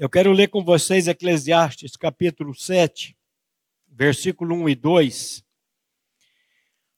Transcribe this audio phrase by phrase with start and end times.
[0.00, 3.14] Eu quero ler com vocês Eclesiastes capítulo 7,
[3.86, 5.44] versículo 1 e 2.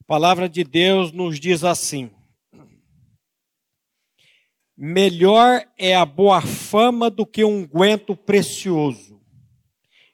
[0.02, 2.12] A palavra de Deus nos diz assim:
[4.76, 9.20] Melhor é a boa fama do que um guento precioso,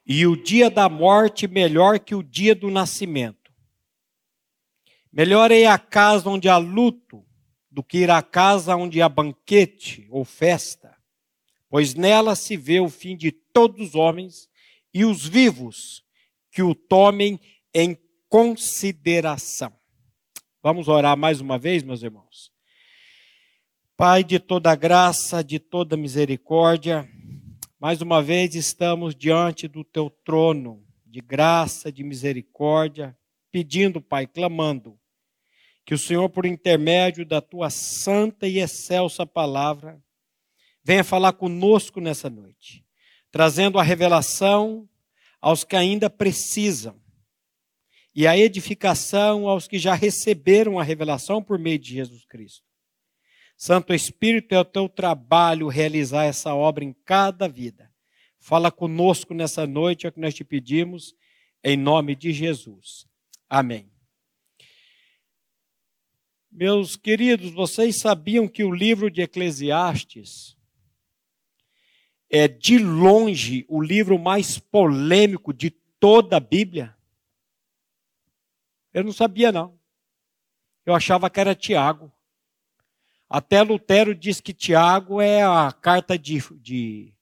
[0.07, 3.53] e o dia da morte melhor que o dia do nascimento.
[5.13, 7.23] Melhor é a casa onde há luto
[7.71, 10.78] do que ir à casa onde há banquete ou festa
[11.69, 14.49] pois nela se vê o fim de todos os homens
[14.93, 16.05] e os vivos
[16.51, 17.39] que o tomem
[17.75, 17.97] em
[18.29, 19.73] consideração.
[20.63, 22.51] Vamos orar mais uma vez, meus irmãos.
[23.97, 27.09] Pai de toda graça, de toda misericórdia,
[27.81, 33.17] mais uma vez estamos diante do teu trono de graça, de misericórdia,
[33.51, 34.99] pedindo, Pai, clamando,
[35.87, 40.03] que o Senhor, por intermédio da tua santa e excelsa palavra,
[40.89, 42.83] venha falar conosco nessa noite,
[43.31, 44.89] trazendo a revelação
[45.39, 46.99] aos que ainda precisam
[48.15, 52.65] e a edificação aos que já receberam a revelação por meio de Jesus Cristo.
[53.55, 57.93] Santo Espírito, é o teu trabalho realizar essa obra em cada vida.
[58.41, 61.15] Fala conosco nessa noite, é o que nós te pedimos,
[61.63, 63.07] em nome de Jesus.
[63.47, 63.93] Amém.
[66.51, 70.57] Meus queridos, vocês sabiam que o livro de Eclesiastes
[72.31, 76.97] é de longe o livro mais polêmico de toda a Bíblia?
[78.93, 79.79] Eu não sabia, não.
[80.85, 82.13] Eu achava que era Tiago.
[83.29, 87.15] Até Lutero diz que Tiago é a carta de, de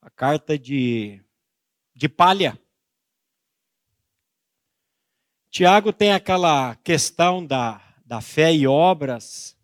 [0.00, 1.22] a carta de,
[1.94, 2.58] de palha.
[5.50, 9.57] Tiago tem aquela questão da, da fé e obras,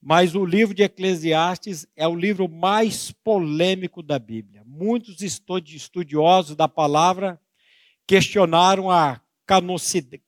[0.00, 4.62] mas o livro de Eclesiastes é o livro mais polêmico da Bíblia.
[4.64, 7.40] Muitos estudiosos da palavra
[8.06, 9.20] questionaram a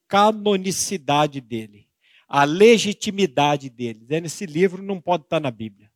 [0.09, 1.87] canonicidade dele,
[2.27, 4.05] a legitimidade dele.
[4.09, 5.89] Esse livro não pode estar na Bíblia.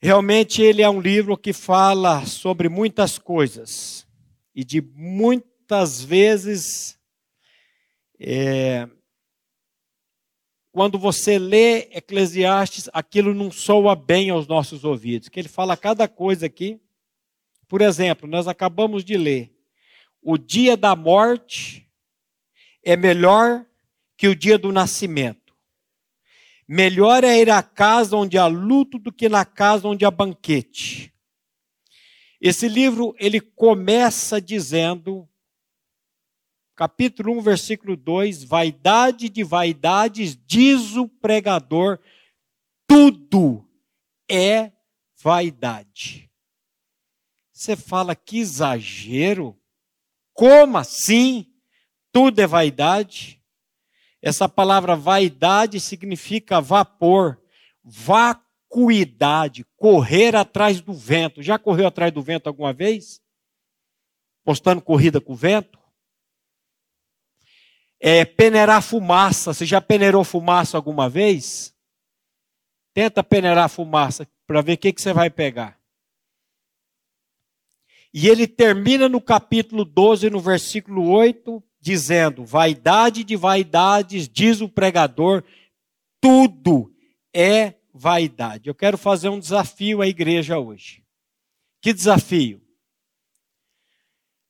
[0.00, 4.06] Realmente ele é um livro que fala sobre muitas coisas
[4.54, 6.98] e de muitas vezes
[8.18, 8.88] é,
[10.72, 16.08] quando você lê Eclesiastes, aquilo não soa bem aos nossos ouvidos, que ele fala cada
[16.08, 16.80] coisa aqui.
[17.68, 19.54] Por exemplo, nós acabamos de ler:
[20.22, 21.86] o dia da morte
[22.82, 23.66] é melhor
[24.16, 25.54] que o dia do nascimento.
[26.66, 31.12] Melhor é ir à casa onde há luto do que na casa onde há banquete.
[32.40, 35.28] Esse livro ele começa dizendo
[36.74, 41.98] capítulo 1, versículo 2: Vaidade de vaidades, diz o pregador,
[42.86, 43.68] tudo
[44.30, 44.72] é
[45.22, 46.30] vaidade.
[47.52, 49.58] Você fala que exagero?
[50.32, 51.46] Como assim?
[52.10, 53.40] Tudo é vaidade?
[54.20, 57.40] Essa palavra vaidade significa vapor,
[57.82, 61.42] vacuidade, correr atrás do vento.
[61.42, 63.20] Já correu atrás do vento alguma vez?
[64.44, 65.81] Postando corrida com o vento?
[68.04, 69.54] É, peneirar fumaça.
[69.54, 71.72] Você já peneirou fumaça alguma vez?
[72.92, 75.80] Tenta peneirar fumaça para ver o que, que você vai pegar.
[78.12, 84.68] E ele termina no capítulo 12, no versículo 8, dizendo: Vaidade de vaidades, diz o
[84.68, 85.44] pregador,
[86.20, 86.92] tudo
[87.32, 88.68] é vaidade.
[88.68, 91.02] Eu quero fazer um desafio à igreja hoje.
[91.80, 92.60] Que desafio?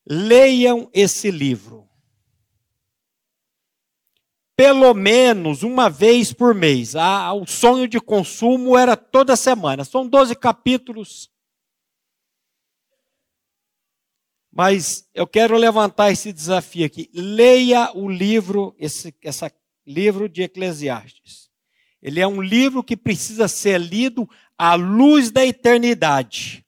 [0.05, 1.92] Leiam esse livro
[4.57, 6.95] pelo menos uma vez por mês.
[7.35, 9.85] O sonho de consumo era toda semana.
[9.85, 11.31] São 12 capítulos.
[14.53, 17.09] Mas eu quero levantar esse desafio aqui.
[17.15, 19.51] Leia o livro, esse essa
[19.87, 21.51] livro de Eclesiastes.
[22.03, 26.65] Ele é um livro que precisa ser lido à luz da eternidade.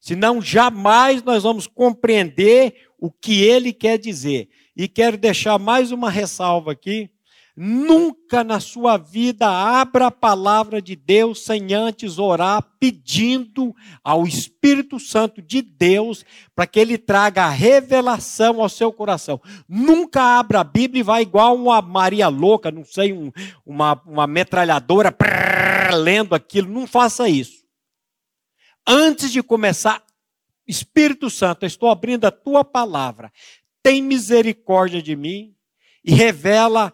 [0.00, 4.48] Senão jamais nós vamos compreender o que ele quer dizer.
[4.76, 7.10] E quero deixar mais uma ressalva aqui.
[7.56, 13.74] Nunca na sua vida abra a palavra de Deus sem antes orar pedindo
[14.04, 16.24] ao Espírito Santo de Deus
[16.54, 19.40] para que ele traga a revelação ao seu coração.
[19.66, 23.32] Nunca abra a Bíblia e vá igual uma Maria louca, não sei, um,
[23.64, 26.68] uma, uma metralhadora prrr, lendo aquilo.
[26.68, 27.64] Não faça isso.
[28.86, 30.04] Antes de começar,
[30.66, 33.32] Espírito Santo, estou abrindo a tua palavra
[33.86, 35.54] tem misericórdia de mim
[36.04, 36.92] e revela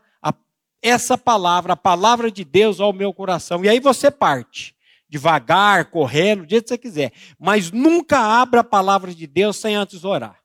[0.82, 3.64] essa palavra, a palavra de Deus ao meu coração.
[3.64, 4.74] E aí você parte
[5.12, 7.12] devagar, correndo, do jeito que você quiser.
[7.38, 10.42] Mas nunca abra a palavra de Deus sem antes orar.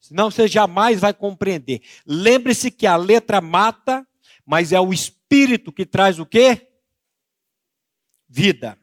[0.00, 1.82] Senão você jamais vai compreender.
[2.06, 4.06] Lembre-se que a letra mata,
[4.46, 6.68] mas é o Espírito que traz o quê?
[8.28, 8.78] Vida.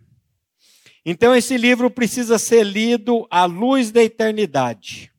[1.06, 5.13] Então esse livro precisa ser lido à luz da eternidade.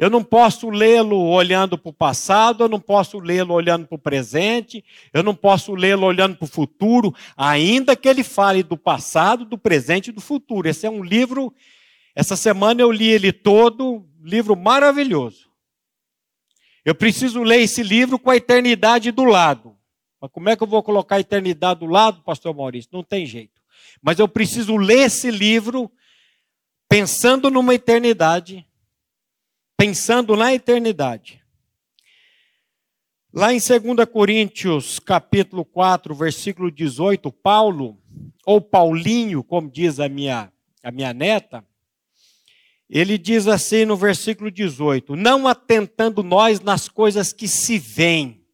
[0.00, 3.98] Eu não posso lê-lo olhando para o passado, eu não posso lê-lo olhando para o
[3.98, 4.82] presente,
[5.12, 9.58] eu não posso lê-lo olhando para o futuro, ainda que ele fale do passado, do
[9.58, 10.66] presente e do futuro.
[10.66, 11.52] Esse é um livro,
[12.14, 15.50] essa semana eu li ele todo, livro maravilhoso.
[16.82, 19.76] Eu preciso ler esse livro com a eternidade do lado.
[20.18, 22.88] Mas como é que eu vou colocar a eternidade do lado, pastor Maurício?
[22.90, 23.60] Não tem jeito.
[24.00, 25.92] Mas eu preciso ler esse livro
[26.88, 28.66] pensando numa eternidade
[29.80, 31.42] pensando na eternidade.
[33.32, 37.98] Lá em 2 Coríntios, capítulo 4, versículo 18, Paulo,
[38.44, 41.64] ou Paulinho, como diz a minha, a minha neta,
[42.90, 48.44] ele diz assim no versículo 18: Não atentando nós nas coisas que se veem.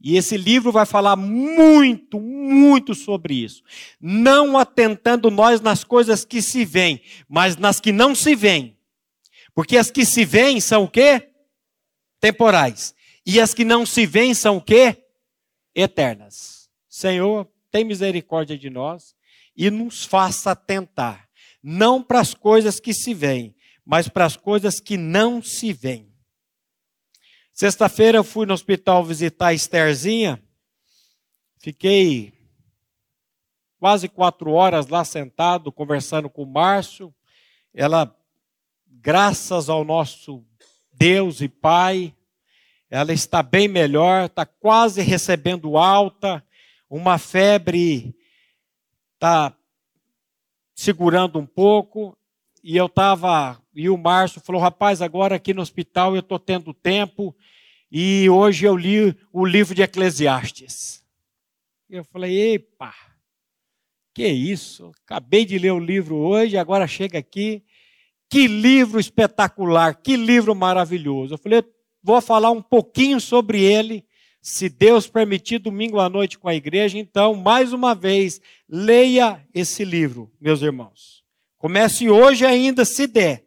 [0.00, 3.62] E esse livro vai falar muito, muito sobre isso.
[4.00, 8.73] Não atentando nós nas coisas que se veem, mas nas que não se veem.
[9.54, 11.30] Porque as que se veem são o quê?
[12.20, 12.94] Temporais.
[13.24, 15.04] E as que não se veem são o quê?
[15.74, 16.68] Eternas.
[16.88, 19.14] Senhor, tem misericórdia de nós
[19.56, 21.28] e nos faça atentar,
[21.62, 23.54] não para as coisas que se veem,
[23.84, 26.12] mas para as coisas que não se veem.
[27.52, 30.42] Sexta-feira eu fui no hospital visitar a Estherzinha,
[31.58, 32.32] fiquei
[33.78, 37.14] quase quatro horas lá sentado, conversando com o Márcio.
[37.72, 38.16] Ela
[39.04, 40.42] graças ao nosso
[40.90, 42.14] Deus e Pai,
[42.88, 46.42] ela está bem melhor, está quase recebendo alta,
[46.88, 48.16] uma febre
[49.12, 49.54] está
[50.74, 52.16] segurando um pouco,
[52.62, 56.72] e eu estava, e o Márcio falou, rapaz, agora aqui no hospital eu estou tendo
[56.72, 57.36] tempo,
[57.92, 61.04] e hoje eu li o livro de Eclesiastes.
[61.90, 62.94] Eu falei, epa,
[64.14, 64.92] que isso?
[65.04, 67.62] Acabei de ler o livro hoje, agora chega aqui,
[68.28, 71.34] que livro espetacular, que livro maravilhoso.
[71.34, 71.64] Eu falei,
[72.02, 74.04] vou falar um pouquinho sobre ele,
[74.42, 76.98] se Deus permitir, domingo à noite com a igreja.
[76.98, 81.24] Então, mais uma vez, leia esse livro, meus irmãos.
[81.56, 83.44] Comece hoje ainda, se der.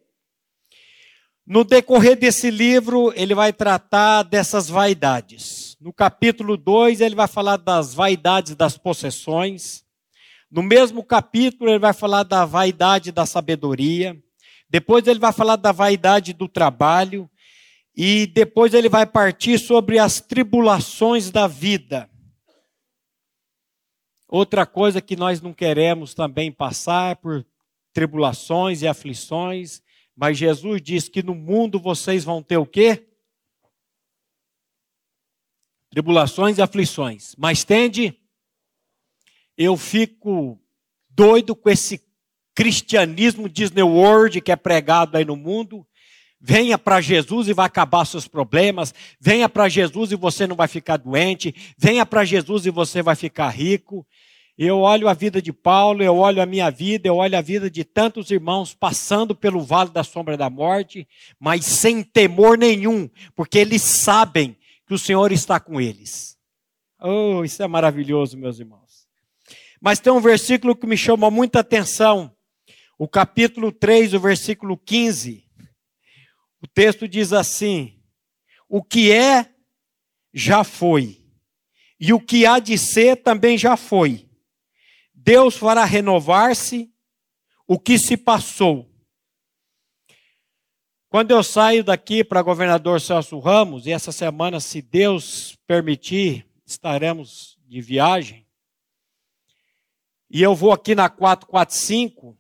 [1.46, 5.78] No decorrer desse livro, ele vai tratar dessas vaidades.
[5.80, 9.86] No capítulo 2, ele vai falar das vaidades das possessões.
[10.52, 14.22] No mesmo capítulo, ele vai falar da vaidade da sabedoria.
[14.70, 17.30] Depois ele vai falar da vaidade do trabalho.
[17.96, 22.08] E depois ele vai partir sobre as tribulações da vida.
[24.28, 27.46] Outra coisa que nós não queremos também passar por
[27.94, 29.82] tribulações e aflições,
[30.16, 33.08] mas Jesus diz que no mundo vocês vão ter o quê?
[35.90, 37.34] Tribulações e aflições.
[37.36, 38.20] Mas tende,
[39.58, 40.62] eu fico
[41.10, 41.98] doido com esse
[42.58, 45.86] cristianismo Disney World que é pregado aí no mundo.
[46.42, 48.96] Venha para Jesus e vai acabar seus problemas.
[49.22, 51.54] Venha para Jesus e você não vai ficar doente.
[51.78, 54.08] Venha para Jesus e você vai ficar rico.
[54.58, 57.70] Eu olho a vida de Paulo, eu olho a minha vida, eu olho a vida
[57.70, 61.08] de tantos irmãos passando pelo vale da sombra da morte,
[61.40, 66.36] mas sem temor nenhum, porque eles sabem que o Senhor está com eles.
[67.00, 69.06] Oh, isso é maravilhoso, meus irmãos.
[69.80, 72.36] Mas tem um versículo que me chama muita atenção
[72.98, 75.48] o capítulo 3, o versículo 15,
[76.62, 78.02] o texto diz assim:
[78.68, 79.54] O que é,
[80.34, 81.24] já foi,
[82.00, 84.28] e o que há de ser também já foi.
[85.14, 86.92] Deus fará renovar-se
[87.68, 88.90] o que se passou.
[91.10, 97.58] Quando eu saio daqui para governador Celso Ramos, e essa semana, se Deus permitir, estaremos
[97.66, 98.46] de viagem,
[100.30, 102.38] e eu vou aqui na 445,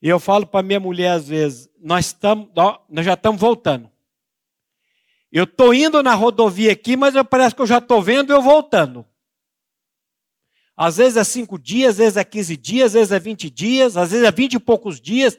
[0.00, 2.48] e eu falo para minha mulher às vezes, nós, estamos,
[2.88, 3.90] nós já estamos voltando.
[5.30, 8.40] Eu estou indo na rodovia aqui, mas eu, parece que eu já estou vendo eu
[8.40, 9.04] voltando.
[10.76, 13.96] Às vezes é cinco dias, às vezes é 15 dias, às vezes é 20 dias,
[13.96, 15.36] às vezes é 20 e poucos dias.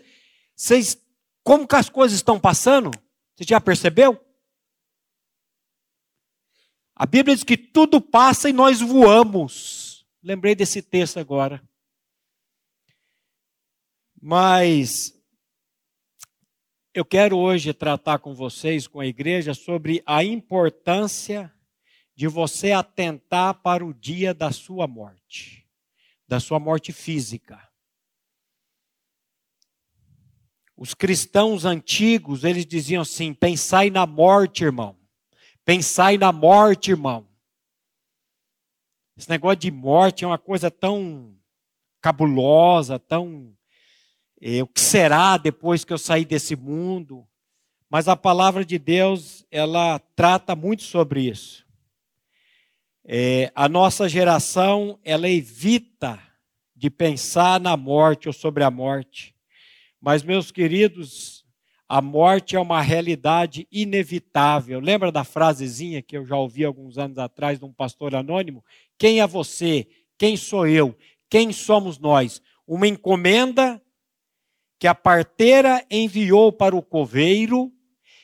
[0.54, 0.98] Vocês,
[1.44, 2.92] como que as coisas estão passando?
[3.36, 4.20] Você já percebeu?
[6.94, 10.06] A Bíblia diz que tudo passa e nós voamos.
[10.22, 11.64] Lembrei desse texto agora.
[14.22, 15.14] Mas
[16.94, 21.54] eu quero hoje tratar com vocês, com a igreja, sobre a importância
[22.16, 25.66] de você atentar para o dia da sua morte.
[26.28, 27.60] da sua morte física.
[30.78, 34.96] Os cristãos antigos, eles diziam assim: pensai na morte, irmão.
[35.66, 37.28] Pensai na morte, irmão.
[39.18, 41.36] Esse negócio de morte é uma coisa tão
[42.00, 43.58] cabulosa, tão.
[44.42, 47.28] É, o que será depois que eu sair desse mundo?
[47.90, 51.66] Mas a palavra de Deus, ela trata muito sobre isso.
[53.04, 56.20] É, a nossa geração, ela evita
[56.76, 59.36] de pensar na morte ou sobre a morte.
[60.00, 61.44] Mas, meus queridos,
[61.90, 64.80] a morte é uma realidade inevitável.
[64.80, 68.64] Lembra da frasezinha que eu já ouvi alguns anos atrás de um pastor anônimo?
[68.98, 69.88] Quem é você?
[70.18, 70.96] Quem sou eu?
[71.30, 72.42] Quem somos nós?
[72.66, 73.82] Uma encomenda
[74.80, 77.72] que a parteira enviou para o coveiro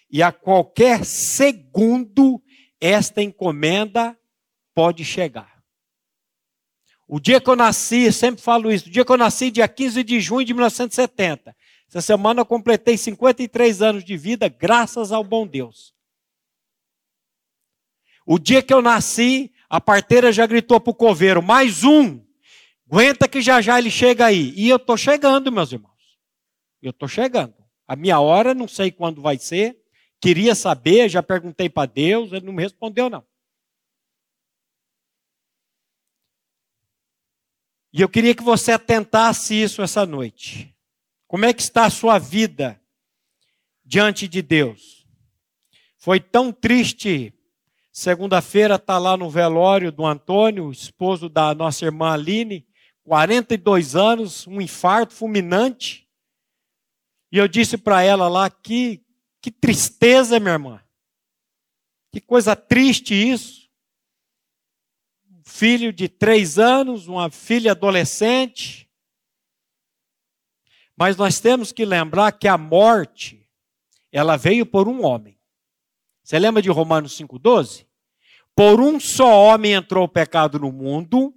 [0.09, 2.41] e a qualquer segundo
[2.79, 4.17] esta encomenda
[4.73, 5.61] pode chegar.
[7.07, 10.03] O dia que eu nasci, sempre falo isso, o dia que eu nasci, dia 15
[10.03, 11.55] de junho de 1970,
[11.87, 15.93] essa semana eu completei 53 anos de vida, graças ao bom Deus.
[18.25, 22.25] O dia que eu nasci, a parteira já gritou para o coveiro: mais um,
[22.89, 24.51] aguenta que já já ele chega aí.
[24.55, 25.94] E eu estou chegando, meus irmãos.
[26.85, 27.55] Eu estou chegando.
[27.87, 29.75] A minha hora, não sei quando vai ser.
[30.21, 33.25] Queria saber, já perguntei para Deus, ele não me respondeu, não.
[37.91, 40.75] E eu queria que você atentasse isso essa noite.
[41.27, 42.79] Como é que está a sua vida
[43.83, 45.07] diante de Deus?
[45.97, 47.33] Foi tão triste.
[47.91, 52.67] Segunda-feira está lá no velório do Antônio, esposo da nossa irmã Aline,
[53.03, 56.04] 42 anos, um infarto fulminante.
[57.35, 59.03] E eu disse para ela lá que
[59.41, 60.81] que tristeza, minha irmã.
[62.09, 63.69] Que coisa triste isso.
[65.43, 68.89] filho de três anos, uma filha adolescente,
[70.95, 73.45] mas nós temos que lembrar que a morte,
[74.13, 75.37] ela veio por um homem.
[76.23, 77.85] Você lembra de Romanos 5,12?
[78.55, 81.33] Por um só homem entrou o pecado no mundo,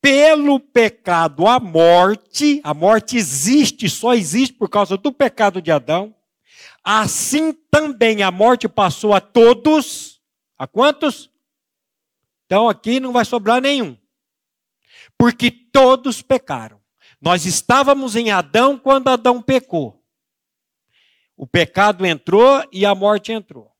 [0.00, 6.14] pelo pecado a morte, a morte existe, só existe por causa do pecado de Adão.
[6.82, 10.20] Assim também a morte passou a todos.
[10.56, 11.30] A quantos?
[12.46, 13.96] Então aqui não vai sobrar nenhum.
[15.16, 16.80] Porque todos pecaram.
[17.20, 20.02] Nós estávamos em Adão quando Adão pecou.
[21.36, 23.72] O pecado entrou e a morte entrou.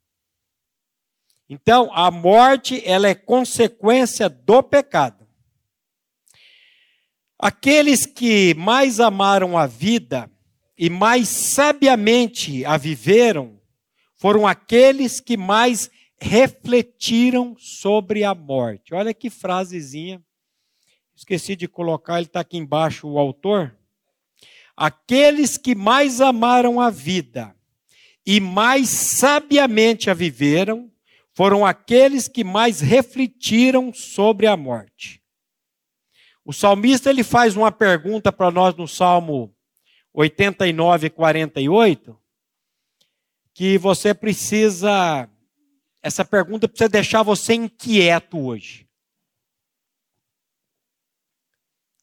[1.49, 5.18] Então, a morte, ela é consequência do pecado.
[7.39, 10.31] Aqueles que mais amaram a vida
[10.77, 13.61] e mais sabiamente a viveram
[14.17, 15.91] foram aqueles que mais
[16.21, 18.93] refletiram sobre a morte.
[18.95, 20.23] Olha que frasezinha
[21.19, 23.77] Esqueci de colocar, ele está aqui embaixo, o autor.
[24.77, 27.57] Aqueles que mais amaram a vida
[28.25, 30.89] e mais sabiamente a viveram
[31.35, 35.21] foram aqueles que mais refletiram sobre a morte.
[36.49, 39.55] O salmista ele faz uma pergunta para nós no Salmo
[40.15, 42.19] 89, 48,
[43.53, 45.29] que você precisa,
[46.03, 48.89] essa pergunta precisa deixar você inquieto hoje.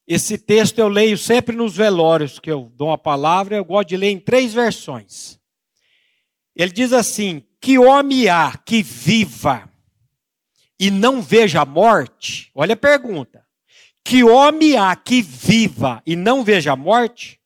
[0.06, 3.98] Esse texto eu leio sempre nos velórios que eu dou a palavra, eu gosto de
[3.98, 5.40] ler em três versões.
[6.56, 9.68] Ele diz assim: Que homem há que viva
[10.80, 12.52] e não veja a morte?
[12.54, 13.45] Olha a pergunta.
[14.06, 17.42] Que homem há que viva e não veja a morte?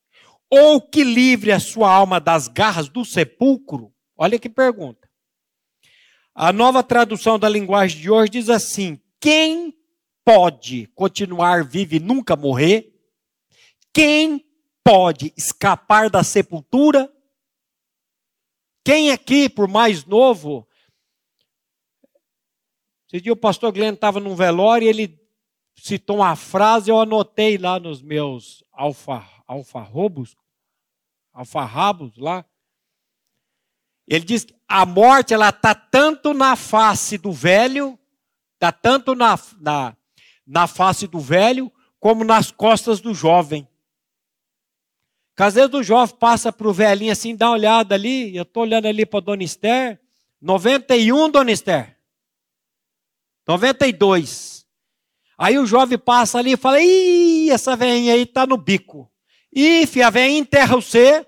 [0.50, 3.94] Ou que livre a sua alma das garras do sepulcro?
[4.18, 5.10] Olha que pergunta.
[6.36, 9.74] A nova tradução da linguagem de hoje diz assim: Quem
[10.26, 12.94] pode continuar vivo e nunca morrer?
[13.94, 14.46] Quem
[14.84, 17.10] pode escapar da sepultura?
[18.84, 20.68] Quem aqui, por mais novo,
[23.08, 25.19] esse dia o pastor Glenn estava num velório e ele
[25.82, 30.36] citou uma frase, eu anotei lá nos meus alfa, alfarrobos,
[31.34, 32.46] alfarrabos lá.
[34.08, 37.98] Ele diz que a morte ela está tanto na face do velho,
[38.56, 39.96] está tanto na, na,
[40.46, 43.68] na face do velho, como nas costas do jovem.
[45.38, 48.64] Às vezes o jovem passa para o velhinho assim, dá uma olhada ali, eu estou
[48.64, 50.00] olhando ali para Dona Esther,
[50.42, 51.98] 91, Dona Esther.
[53.48, 54.59] 92.
[55.42, 59.10] Aí o jovem passa ali e fala, ih, essa velhinha aí está no bico.
[59.56, 61.26] Ih, a velhinha enterra você,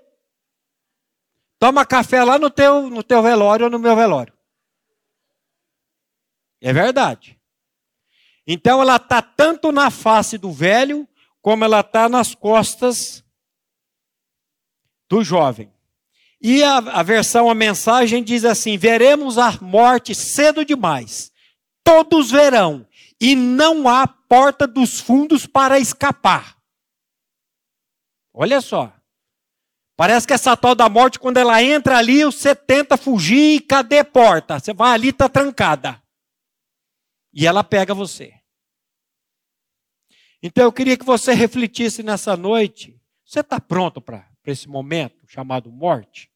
[1.58, 4.34] toma café lá no teu, no teu velório ou no meu velório.
[6.60, 7.40] É verdade.
[8.46, 11.08] Então ela está tanto na face do velho
[11.40, 13.24] como ela está nas costas
[15.08, 15.72] do jovem.
[16.38, 21.32] E a, a versão, a mensagem diz assim: veremos a morte cedo demais.
[21.82, 22.86] Todos verão,
[23.22, 26.60] e não há porta dos fundos para escapar.
[28.34, 28.92] Olha só.
[29.96, 34.02] Parece que essa tal da morte, quando ela entra ali, você tenta fugir e cadê
[34.02, 34.58] porta?
[34.58, 36.02] Você vai ali, está trancada.
[37.32, 38.34] E ela pega você.
[40.42, 43.00] Então eu queria que você refletisse nessa noite.
[43.24, 46.28] Você está pronto para esse momento chamado morte?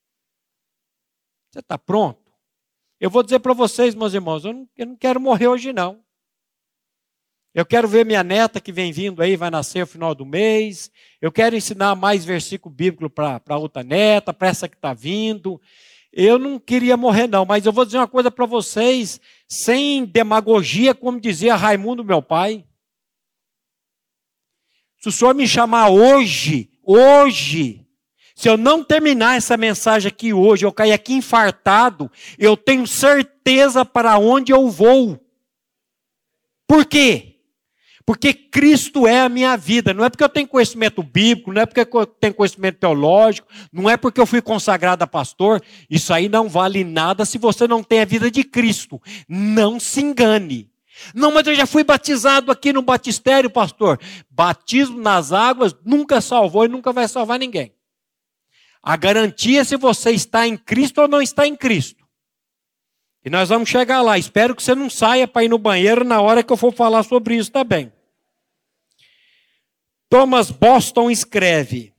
[1.50, 2.32] Você está pronto?
[3.00, 6.05] Eu vou dizer para vocês, meus irmãos, eu não, eu não quero morrer hoje não.
[7.56, 10.90] Eu quero ver minha neta que vem vindo aí, vai nascer no final do mês.
[11.22, 15.58] Eu quero ensinar mais versículo bíblico para outra neta, para essa que está vindo.
[16.12, 20.94] Eu não queria morrer, não, mas eu vou dizer uma coisa para vocês, sem demagogia,
[20.94, 22.62] como dizia Raimundo, meu pai.
[25.00, 27.86] Se o senhor me chamar hoje, hoje,
[28.34, 33.82] se eu não terminar essa mensagem aqui hoje, eu cair aqui infartado, eu tenho certeza
[33.82, 35.18] para onde eu vou.
[36.66, 37.35] Por quê?
[38.06, 39.92] Porque Cristo é a minha vida.
[39.92, 43.90] Não é porque eu tenho conhecimento bíblico, não é porque eu tenho conhecimento teológico, não
[43.90, 45.60] é porque eu fui consagrado a pastor.
[45.90, 49.02] Isso aí não vale nada se você não tem a vida de Cristo.
[49.28, 50.70] Não se engane.
[51.12, 53.98] Não, mas eu já fui batizado aqui no batistério, pastor.
[54.30, 57.74] Batismo nas águas nunca salvou e nunca vai salvar ninguém.
[58.80, 62.06] A garantia é se você está em Cristo ou não está em Cristo.
[63.24, 64.16] E nós vamos chegar lá.
[64.16, 67.02] Espero que você não saia para ir no banheiro na hora que eu for falar
[67.02, 67.95] sobre isso também.
[70.08, 71.94] Thomas Boston escreve: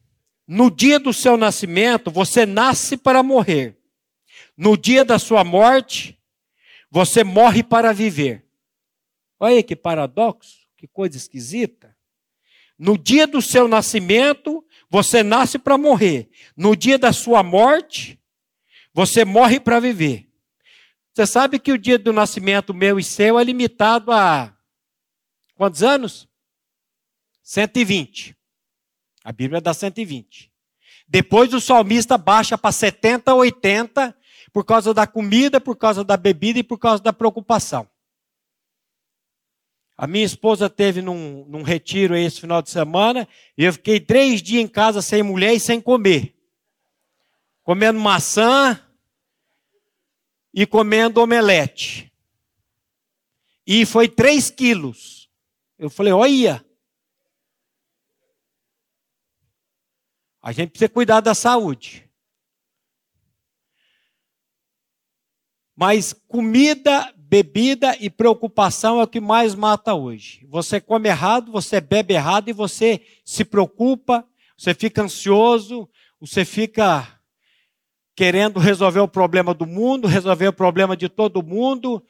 [0.47, 3.77] No dia do seu nascimento, você nasce para morrer.
[4.55, 6.19] No dia da sua morte,
[6.89, 8.45] você morre para viver.
[9.39, 11.95] Olha que paradoxo, que coisa esquisita.
[12.77, 16.29] No dia do seu nascimento, você nasce para morrer.
[16.55, 18.19] No dia da sua morte,
[18.93, 20.27] você morre para viver.
[21.13, 24.55] Você sabe que o dia do nascimento meu e seu é limitado a
[25.55, 26.27] quantos anos?
[27.47, 28.35] 120.
[29.23, 30.51] A Bíblia dá 120.
[31.07, 34.17] Depois o salmista baixa para 70, 80,
[34.51, 37.89] por causa da comida, por causa da bebida e por causa da preocupação.
[39.97, 43.25] A minha esposa teve num, num retiro esse final de semana
[43.57, 46.35] e eu fiquei três dias em casa sem mulher e sem comer.
[47.63, 48.77] Comendo maçã
[50.53, 52.11] e comendo omelete.
[53.65, 55.29] E foi três quilos.
[55.79, 56.66] Eu falei, olha,
[60.47, 62.09] A gente precisa cuidar da saúde.
[65.75, 70.47] Mas comida, bebida e preocupação é o que mais mata hoje.
[70.47, 74.25] Você come errado, você bebe errado e você se preocupa,
[74.57, 75.85] você fica ansioso,
[76.17, 77.19] você fica
[78.15, 82.01] querendo resolver o problema do mundo, resolver o problema de todo mundo,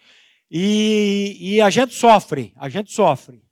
[0.51, 3.46] e, e a gente sofre, a gente sofre.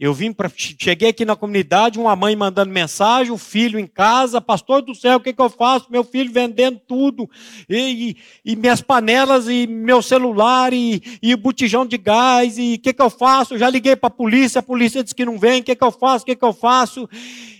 [0.00, 0.50] Eu vim para.
[0.56, 5.18] Cheguei aqui na comunidade, uma mãe mandando mensagem, o filho em casa, pastor do céu,
[5.18, 5.92] o que, que eu faço?
[5.92, 7.28] Meu filho vendendo tudo,
[7.68, 12.78] e, e, e minhas panelas, e meu celular, e, e botijão de gás, e o
[12.78, 13.52] que, que eu faço?
[13.52, 15.84] Eu já liguei para a polícia, a polícia disse que não vem, o que, que
[15.84, 16.22] eu faço?
[16.22, 17.06] O que, que eu faço?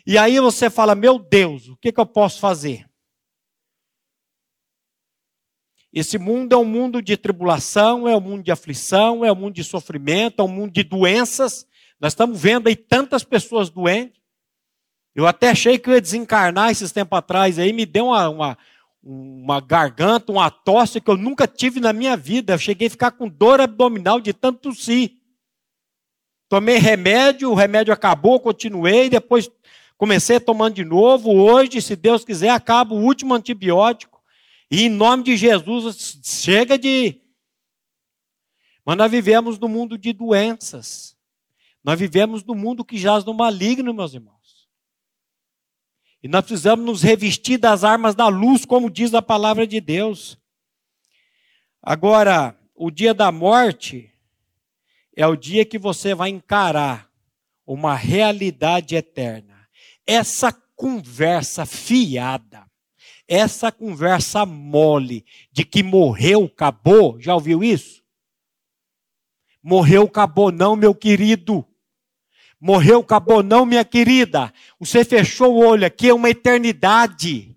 [0.06, 2.86] E aí você fala, meu Deus, o que, que eu posso fazer?
[5.92, 9.54] Esse mundo é um mundo de tribulação, é um mundo de aflição, é um mundo
[9.54, 11.66] de sofrimento, é um mundo de doenças.
[12.00, 14.18] Nós estamos vendo aí tantas pessoas doentes.
[15.14, 18.58] Eu até achei que eu ia desencarnar esses tempos atrás aí, me deu uma, uma,
[19.02, 22.54] uma garganta, uma tosse que eu nunca tive na minha vida.
[22.54, 25.18] Eu cheguei a ficar com dor abdominal de tanto tossir.
[26.48, 29.50] Tomei remédio, o remédio acabou, continuei, depois
[29.96, 31.30] comecei tomando de novo.
[31.30, 34.20] Hoje, se Deus quiser, acaba o último antibiótico.
[34.70, 37.20] E em nome de Jesus, chega de.
[38.84, 41.19] Mas nós vivemos no mundo de doenças.
[41.82, 44.68] Nós vivemos num mundo que jaz no maligno, meus irmãos.
[46.22, 50.38] E nós precisamos nos revestir das armas da luz, como diz a palavra de Deus.
[51.82, 54.12] Agora, o dia da morte
[55.16, 57.10] é o dia que você vai encarar
[57.66, 59.66] uma realidade eterna.
[60.06, 62.66] Essa conversa fiada,
[63.26, 68.02] essa conversa mole de que morreu, acabou, já ouviu isso?
[69.62, 71.66] Morreu, acabou, não, meu querido.
[72.60, 74.52] Morreu, acabou, não, minha querida.
[74.78, 77.56] Você fechou o olho aqui, é uma eternidade.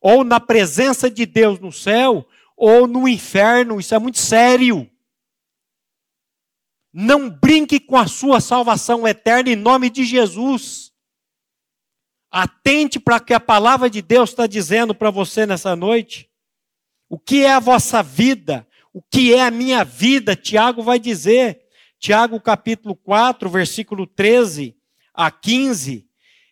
[0.00, 3.78] Ou na presença de Deus no céu, ou no inferno.
[3.78, 4.90] Isso é muito sério.
[6.92, 10.92] Não brinque com a sua salvação eterna em nome de Jesus.
[12.28, 16.28] Atente para o que a palavra de Deus está dizendo para você nessa noite.
[17.08, 18.66] O que é a vossa vida?
[18.92, 20.34] O que é a minha vida?
[20.34, 21.59] Tiago vai dizer.
[22.00, 24.74] Tiago capítulo 4, versículo 13
[25.12, 26.06] a 15.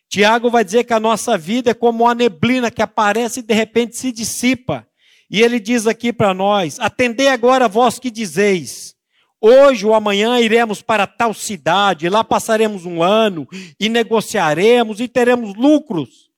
[0.07, 3.53] Tiago vai dizer que a nossa vida é como uma neblina que aparece e de
[3.55, 4.87] repente se dissipa.
[5.27, 8.95] E ele diz aqui para nós: Atendei agora vós que dizeis,
[9.41, 13.47] hoje ou amanhã iremos para tal cidade, lá passaremos um ano
[13.79, 16.29] e negociaremos e teremos lucros.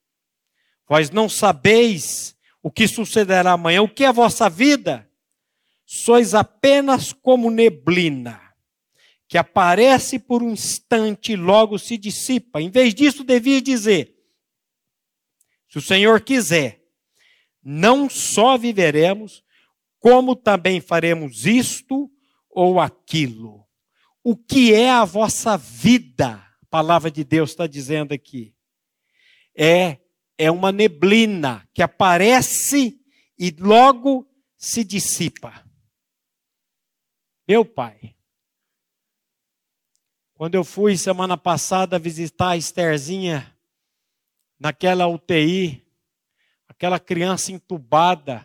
[0.88, 5.06] Vós não sabeis o que sucederá amanhã, o que é a vossa vida?
[5.86, 8.41] Sois apenas como neblina
[9.32, 12.62] que aparece por um instante e logo se dissipa.
[12.62, 14.14] Em vez disso, devia dizer:
[15.70, 16.84] se o Senhor quiser,
[17.64, 19.42] não só viveremos,
[20.00, 22.12] como também faremos isto
[22.50, 23.66] ou aquilo.
[24.22, 26.34] O que é a vossa vida?
[26.62, 28.54] A palavra de Deus está dizendo aqui.
[29.56, 29.98] É,
[30.38, 33.00] é uma neblina que aparece
[33.40, 35.66] e logo se dissipa.
[37.48, 38.14] Meu Pai,
[40.42, 43.56] quando eu fui semana passada visitar a Estherzinha
[44.60, 45.86] naquela UTI,
[46.68, 48.44] aquela criança entubada,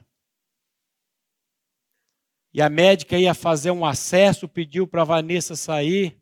[2.53, 6.21] e a médica ia fazer um acesso, pediu para a Vanessa sair,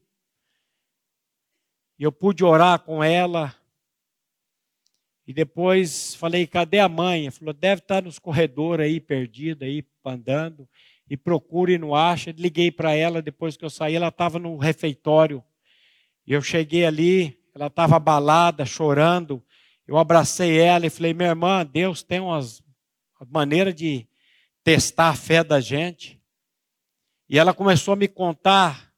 [1.98, 3.52] e eu pude orar com ela.
[5.26, 7.22] E depois falei, cadê a mãe?
[7.22, 10.68] Ela falou, deve estar nos corredores aí, perdida aí, andando.
[11.10, 12.30] E procure e não acha.
[12.30, 15.42] Liguei para ela depois que eu saí, ela estava no refeitório
[16.32, 19.44] eu cheguei ali, ela estava abalada, chorando.
[19.86, 22.62] Eu abracei ela e falei: minha irmã, Deus tem umas
[23.30, 24.06] maneiras de
[24.62, 26.20] testar a fé da gente.
[27.28, 28.92] E ela começou a me contar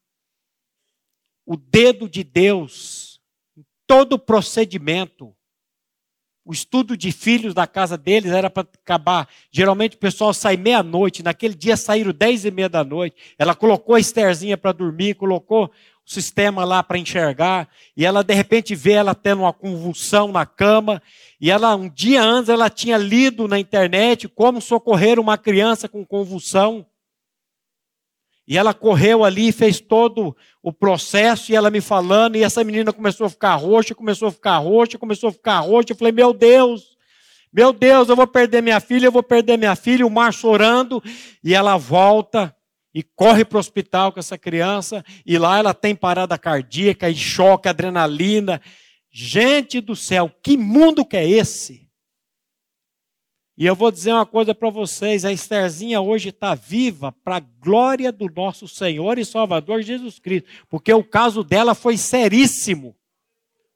[1.45, 3.21] o dedo de Deus
[3.57, 5.35] em todo o procedimento.
[6.45, 9.29] O estudo de filhos da casa deles era para acabar.
[9.51, 11.23] Geralmente o pessoal sai meia-noite.
[11.23, 13.35] Naquele dia saíram dez e meia da noite.
[13.37, 15.73] Ela colocou a Estherzinha para dormir, colocou
[16.07, 21.03] sistema lá para enxergar, e ela de repente vê ela tendo uma convulsão na cama,
[21.41, 26.07] e ela um dia antes ela tinha lido na internet como socorrer uma criança com
[26.07, 26.87] convulsão.
[28.49, 32.93] E ela correu ali, fez todo o processo, e ela me falando, e essa menina
[32.93, 35.91] começou a ficar roxa, começou a ficar roxa, começou a ficar roxa.
[35.91, 36.97] Eu falei, meu Deus,
[37.53, 41.03] meu Deus, eu vou perder minha filha, eu vou perder minha filha, o mar chorando,
[41.43, 42.56] e ela volta
[42.97, 47.15] e corre para o hospital com essa criança, e lá ela tem parada cardíaca, e
[47.15, 48.59] choque, adrenalina.
[49.11, 51.91] Gente do céu, que mundo que é esse?
[53.55, 57.41] E eu vou dizer uma coisa para vocês: a Estherzinha hoje está viva para a
[57.41, 62.97] glória do nosso Senhor e Salvador Jesus Cristo, porque o caso dela foi seríssimo.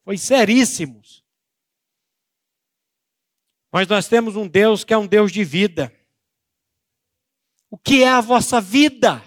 [0.02, 1.02] Foi seríssimo.
[3.70, 5.94] Mas nós temos um Deus que é um Deus de vida.
[7.70, 9.22] O que é a vossa vida?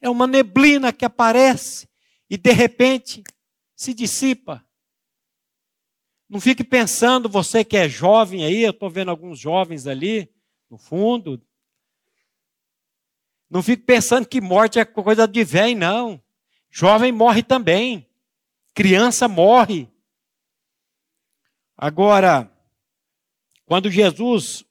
[0.00, 1.88] É uma neblina que aparece
[2.28, 3.22] e de repente
[3.76, 4.64] se dissipa.
[6.28, 10.28] Não fique pensando, você que é jovem aí, eu estou vendo alguns jovens ali
[10.68, 11.40] no fundo.
[13.48, 16.22] Não fique pensando que morte é coisa de velho, não.
[16.70, 18.10] Jovem morre também.
[18.74, 19.88] Criança morre.
[21.76, 22.50] Agora,
[23.64, 24.64] quando Jesus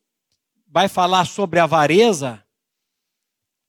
[0.67, 2.42] vai falar sobre a avareza,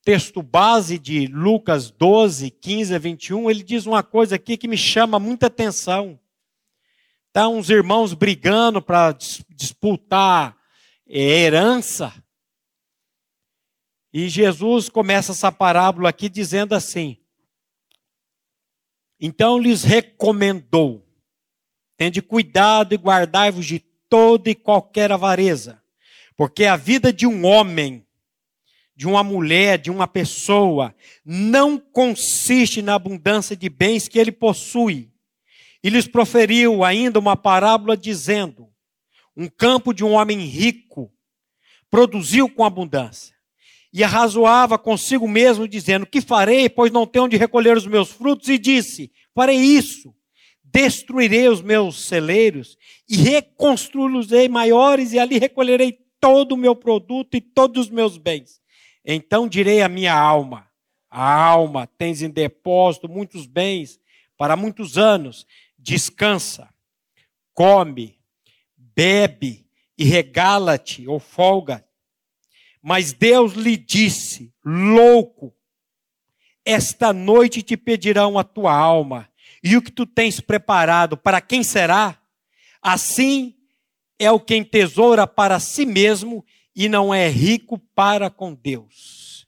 [0.04, 4.76] texto base de Lucas 12, 15 a 21, ele diz uma coisa aqui que me
[4.76, 6.20] chama muita atenção.
[7.32, 9.16] Tá uns irmãos brigando para
[9.48, 10.56] disputar
[11.08, 12.12] é, herança.
[14.12, 17.16] E Jesus começa essa parábola aqui dizendo assim:
[19.18, 21.04] Então lhes recomendou:
[21.96, 25.82] Tende cuidado e guardai-vos de toda e qualquer avareza,
[26.36, 28.03] porque a vida de um homem
[28.96, 35.10] de uma mulher, de uma pessoa, não consiste na abundância de bens que ele possui.
[35.82, 38.68] E lhes proferiu ainda uma parábola dizendo:
[39.36, 41.12] Um campo de um homem rico
[41.90, 43.34] produziu com abundância.
[43.92, 48.48] E arrazoava consigo mesmo, dizendo: Que farei, pois não tenho onde recolher os meus frutos?
[48.48, 50.14] E disse: Farei isso.
[50.62, 52.76] Destruirei os meus celeiros
[53.08, 58.60] e reconstruí-los maiores, e ali recolherei todo o meu produto e todos os meus bens.
[59.04, 60.68] Então direi à minha alma:
[61.10, 64.00] a alma, tens em depósito muitos bens
[64.36, 65.46] para muitos anos,
[65.78, 66.68] descansa,
[67.52, 68.18] come,
[68.76, 71.86] bebe e regala-te ou folga.
[72.82, 75.54] Mas Deus lhe disse: louco,
[76.64, 79.28] esta noite te pedirão a tua alma,
[79.62, 82.20] e o que tu tens preparado, para quem será?
[82.82, 83.56] Assim
[84.18, 89.46] é o quem tesoura para si mesmo e não é rico para com Deus.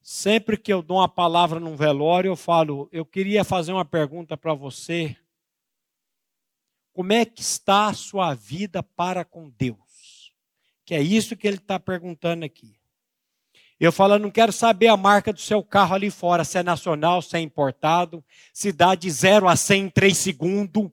[0.00, 4.36] Sempre que eu dou uma palavra num velório, eu falo: eu queria fazer uma pergunta
[4.36, 5.16] para você.
[6.92, 10.32] Como é que está a sua vida para com Deus?
[10.84, 12.76] Que é isso que ele está perguntando aqui.
[13.80, 16.62] Eu falo, eu não quero saber a marca do seu carro ali fora, se é
[16.62, 20.90] nacional, se é importado, se dá de 0 a 100 em 3 segundos.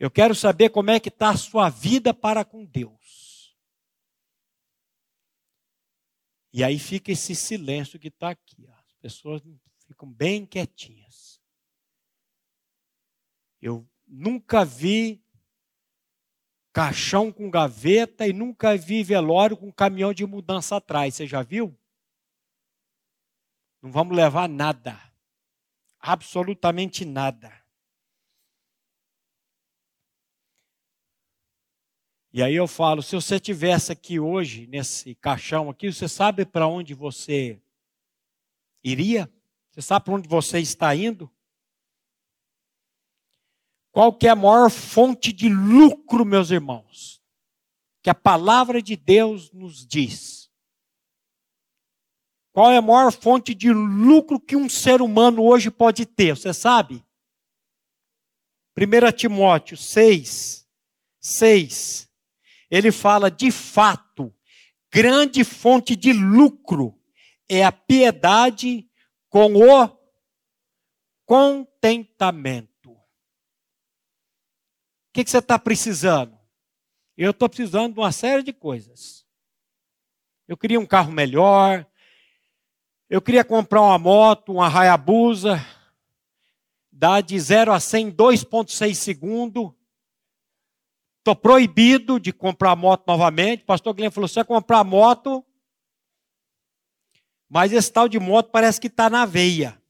[0.00, 3.54] Eu quero saber como é que está a sua vida para com Deus.
[6.50, 8.66] E aí fica esse silêncio que está aqui.
[8.66, 8.72] Ó.
[8.72, 9.42] As pessoas
[9.86, 11.38] ficam bem quietinhas.
[13.60, 15.22] Eu nunca vi
[16.72, 21.14] caixão com gaveta e nunca vi velório com caminhão de mudança atrás.
[21.14, 21.78] Você já viu?
[23.82, 24.98] Não vamos levar nada.
[25.98, 27.59] Absolutamente nada.
[32.32, 36.66] E aí eu falo, se você tivesse aqui hoje nesse caixão aqui, você sabe para
[36.66, 37.60] onde você
[38.84, 39.28] iria?
[39.70, 41.28] Você sabe para onde você está indo?
[43.90, 47.20] Qual que é a maior fonte de lucro, meus irmãos?
[48.00, 50.48] Que a palavra de Deus nos diz.
[52.52, 56.36] Qual é a maior fonte de lucro que um ser humano hoje pode ter?
[56.36, 57.04] Você sabe?
[58.76, 60.68] 1 Timóteo 6,
[61.18, 62.09] 6
[62.70, 64.32] ele fala de fato,
[64.92, 66.98] grande fonte de lucro
[67.48, 68.88] é a piedade
[69.28, 69.98] com o
[71.26, 72.90] contentamento.
[72.90, 72.98] O
[75.12, 76.38] que, que você está precisando?
[77.16, 79.26] Eu estou precisando de uma série de coisas.
[80.46, 81.86] Eu queria um carro melhor,
[83.08, 85.64] eu queria comprar uma moto, uma Hayabusa,
[86.92, 89.72] dá de 0 a 100 2,6 segundos.
[91.20, 93.62] Estou proibido de comprar moto novamente.
[93.62, 95.44] O pastor Guilherme falou: você vai comprar moto,
[97.48, 99.80] mas esse tal de moto parece que está na veia.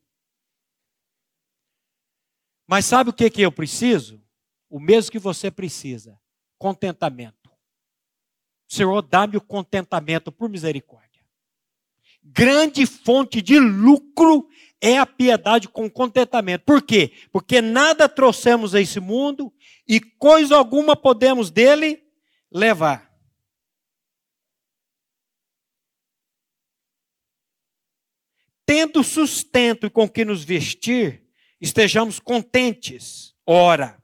[2.66, 4.20] Mas sabe o que, que eu preciso?
[4.68, 6.20] O mesmo que você precisa:
[6.58, 7.50] contentamento.
[8.66, 11.24] Senhor, dá-me o contentamento por misericórdia.
[12.22, 14.48] Grande fonte de lucro
[14.80, 16.64] é a piedade com contentamento.
[16.64, 17.12] Por quê?
[17.32, 19.52] Porque nada trouxemos a esse mundo
[19.90, 22.00] e coisa alguma podemos dele
[22.48, 23.10] levar.
[28.64, 31.26] Tendo sustento e com que nos vestir,
[31.60, 33.34] estejamos contentes.
[33.44, 34.00] Ora,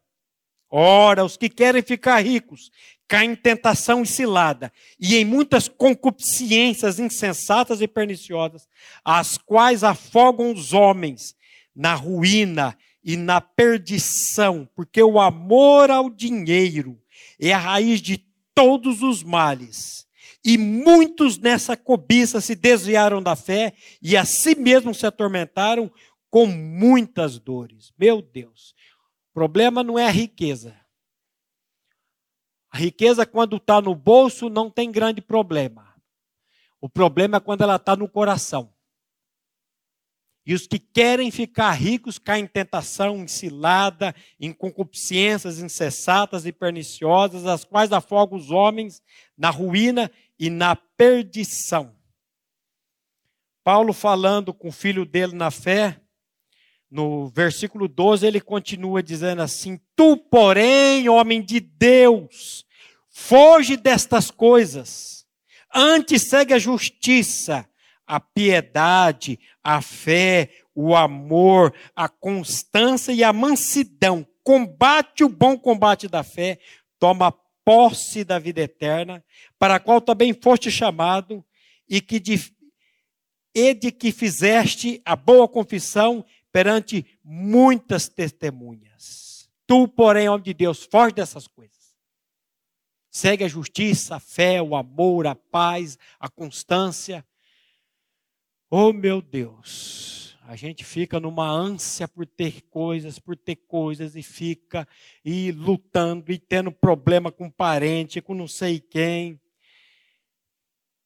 [0.69, 2.73] ora, os que querem ficar ricos
[3.07, 8.69] caem em tentação e cilada, e em muitas concupiscências insensatas e perniciosas,
[9.05, 11.37] as quais afogam os homens
[11.73, 17.01] na ruína e na perdição, porque o amor ao dinheiro
[17.41, 18.19] é a raiz de
[18.53, 20.09] todos os males.
[20.45, 25.89] E muitos nessa cobiça se desviaram da fé e a si mesmos se atormentaram
[26.29, 27.93] com muitas dores.
[27.97, 28.75] Meu Deus,
[29.31, 30.77] o problema não é a riqueza.
[32.73, 35.95] A riqueza, quando está no bolso, não tem grande problema.
[36.81, 38.75] O problema é quando ela está no coração.
[40.47, 46.53] E os que querem ficar ricos caem em tentação, em cilada, em concupiscências incessatas e
[46.53, 49.03] perniciosas, as quais afogam os homens
[49.37, 51.97] na ruína e na perdição.
[53.65, 56.01] Paulo falando com o filho dele na fé,
[56.89, 62.65] no versículo 12, ele continua dizendo assim: Tu, porém, homem de Deus,
[63.09, 65.27] foge destas coisas,
[65.75, 67.69] antes segue a justiça,
[68.07, 74.25] a piedade, a fé, o amor, a constância e a mansidão.
[74.45, 76.61] Combate o bom combate da fé,
[77.01, 77.33] toma
[77.65, 79.25] posse da vida eterna,
[79.59, 81.45] para a qual também foste chamado,
[81.89, 82.55] e, que de,
[83.53, 89.51] e de que fizeste a boa confissão perante muitas testemunhas.
[89.67, 91.75] Tu, porém, homem de Deus, foge dessas coisas.
[93.11, 97.27] Segue a justiça, a fé, o amor, a paz, a constância
[98.69, 104.25] Oh meu Deus, a gente fica numa ânsia por ter coisas, por ter coisas, e
[104.25, 104.89] fica
[105.25, 109.41] e lutando e tendo problema com parente, com não sei quem.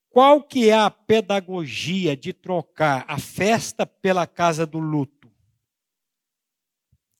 [0.08, 5.30] Qual que é a pedagogia de trocar a festa pela casa do luto?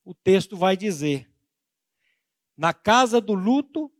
[0.03, 1.31] O texto vai dizer:
[2.57, 3.92] na casa do luto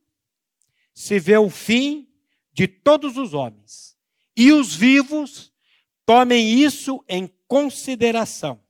[0.95, 2.11] se vê o fim
[2.51, 3.95] de todos os homens.
[4.35, 5.50] E os vivos
[6.11, 8.61] tomem isso em consideração.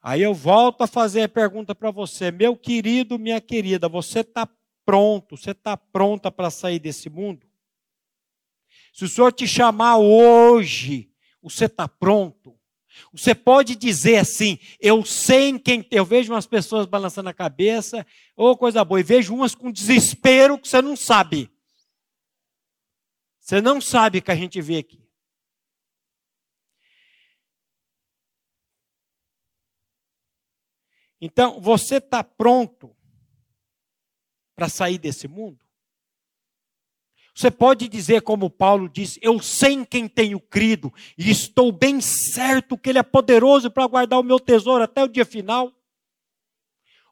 [0.00, 4.48] Aí eu volto a fazer a pergunta para você, meu querido, minha querida, você está
[4.86, 7.46] pronto, você está pronta para sair desse mundo?
[8.90, 11.10] Se o Senhor te chamar hoje,
[11.42, 12.58] você está pronto?
[13.12, 15.86] Você pode dizer assim, eu sei em quem.
[15.90, 19.70] Eu vejo umas pessoas balançando a cabeça, ou oh, coisa boa, e vejo umas com
[19.70, 21.50] desespero que você não sabe.
[23.46, 25.00] Você não sabe o que a gente vê aqui.
[31.20, 32.94] Então, você está pronto
[34.56, 35.64] para sair desse mundo?
[37.32, 42.00] Você pode dizer, como Paulo disse: Eu sei em quem tenho crido, e estou bem
[42.00, 45.72] certo que Ele é poderoso para guardar o meu tesouro até o dia final?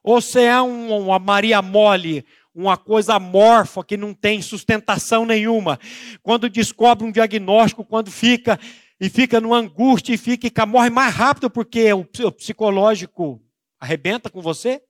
[0.03, 5.79] Ou você é um, uma Maria mole, uma coisa amorfa que não tem sustentação nenhuma?
[6.23, 8.59] Quando descobre um diagnóstico, quando fica
[8.99, 13.45] e fica numa angústia e fica e morre mais rápido porque o psicológico
[13.79, 14.81] Arrebenta com você?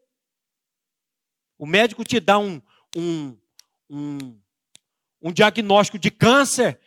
[1.58, 2.62] O médico te dá um,
[2.95, 3.38] um,
[3.89, 4.39] um,
[5.21, 6.80] um diagnóstico de câncer.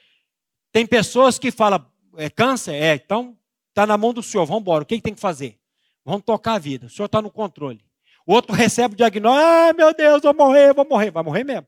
[0.73, 1.85] Tem pessoas que falam,
[2.17, 2.75] é câncer?
[2.75, 3.37] É, então
[3.69, 4.85] está na mão do senhor, vamos embora.
[4.85, 5.61] O que, que tem que fazer?
[6.05, 7.85] Vamos tocar a vida, o senhor está no controle.
[8.29, 11.11] O outro recebe o diagnóstico, ah, meu Deus, vou morrer, vou morrer.
[11.11, 11.67] Vai morrer mesmo.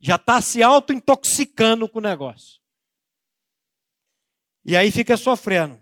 [0.00, 2.60] Já está se auto-intoxicando com o negócio.
[4.64, 5.80] E aí fica sofrendo.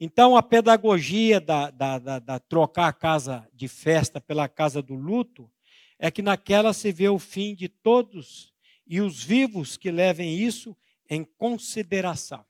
[0.00, 4.94] Então, a pedagogia da, da, da, da, trocar a casa de festa pela casa do
[4.94, 5.52] luto
[5.98, 8.54] é que naquela se vê o fim de todos
[8.86, 10.74] e os vivos que levem isso
[11.10, 12.42] em consideração.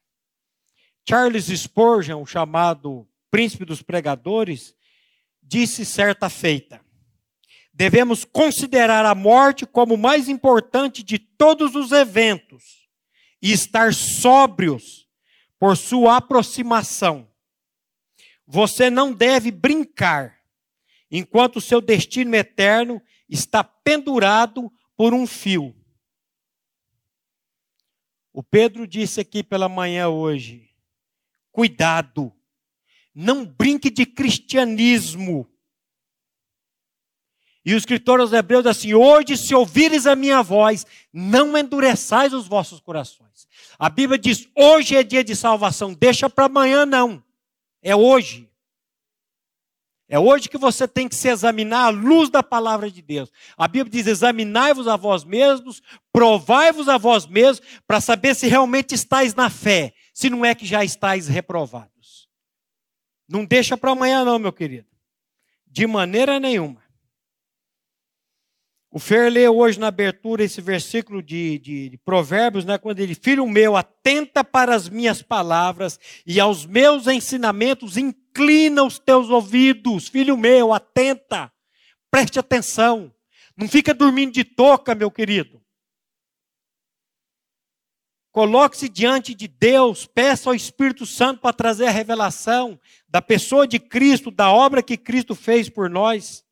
[1.07, 4.77] Charles Spurgeon, o chamado príncipe dos pregadores,
[5.43, 6.81] disse certa feita:
[7.75, 12.89] devemos considerar a morte como o mais importante de todos os eventos
[13.43, 15.09] e estar sóbrios
[15.59, 17.33] por sua aproximação
[18.47, 20.39] você não deve brincar
[21.11, 25.75] enquanto seu destino eterno está pendurado por um fio.
[28.31, 30.69] O Pedro disse aqui pela manhã hoje:
[31.51, 32.31] cuidado,
[33.15, 35.49] não brinque de cristianismo.
[37.65, 42.33] E o escritor aos Hebreus diz assim: Hoje, se ouvires a minha voz, não endureçais
[42.33, 43.47] os vossos corações.
[43.79, 47.23] A Bíblia diz: Hoje é dia de salvação, deixa para amanhã não.
[47.81, 48.49] É hoje.
[50.09, 53.31] É hoje que você tem que se examinar à luz da palavra de Deus.
[53.57, 55.81] A Bíblia diz: examinai-vos a vós mesmos,
[56.13, 60.67] provai-vos a vós mesmos, para saber se realmente estáis na fé, se não é que
[60.67, 61.92] já estáis reprovados.
[63.29, 64.89] Não deixa para amanhã, não, meu querido.
[65.67, 66.83] De maneira nenhuma.
[68.95, 73.15] O Fer leu hoje na abertura esse versículo de, de, de, Provérbios, né, quando ele,
[73.15, 80.09] filho meu, atenta para as minhas palavras e aos meus ensinamentos, inclina os teus ouvidos.
[80.09, 81.51] Filho meu, atenta,
[82.11, 83.11] preste atenção.
[83.57, 85.62] Não fica dormindo de toca, meu querido.
[88.33, 93.79] Coloque-se diante de Deus, peça ao Espírito Santo para trazer a revelação da pessoa de
[93.79, 96.43] Cristo, da obra que Cristo fez por nós.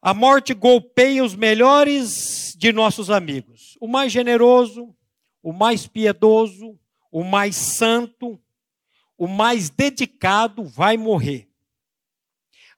[0.00, 3.76] A morte golpeia os melhores de nossos amigos.
[3.80, 4.94] O mais generoso,
[5.42, 6.78] o mais piedoso,
[7.10, 8.40] o mais santo,
[9.18, 11.48] o mais dedicado vai morrer.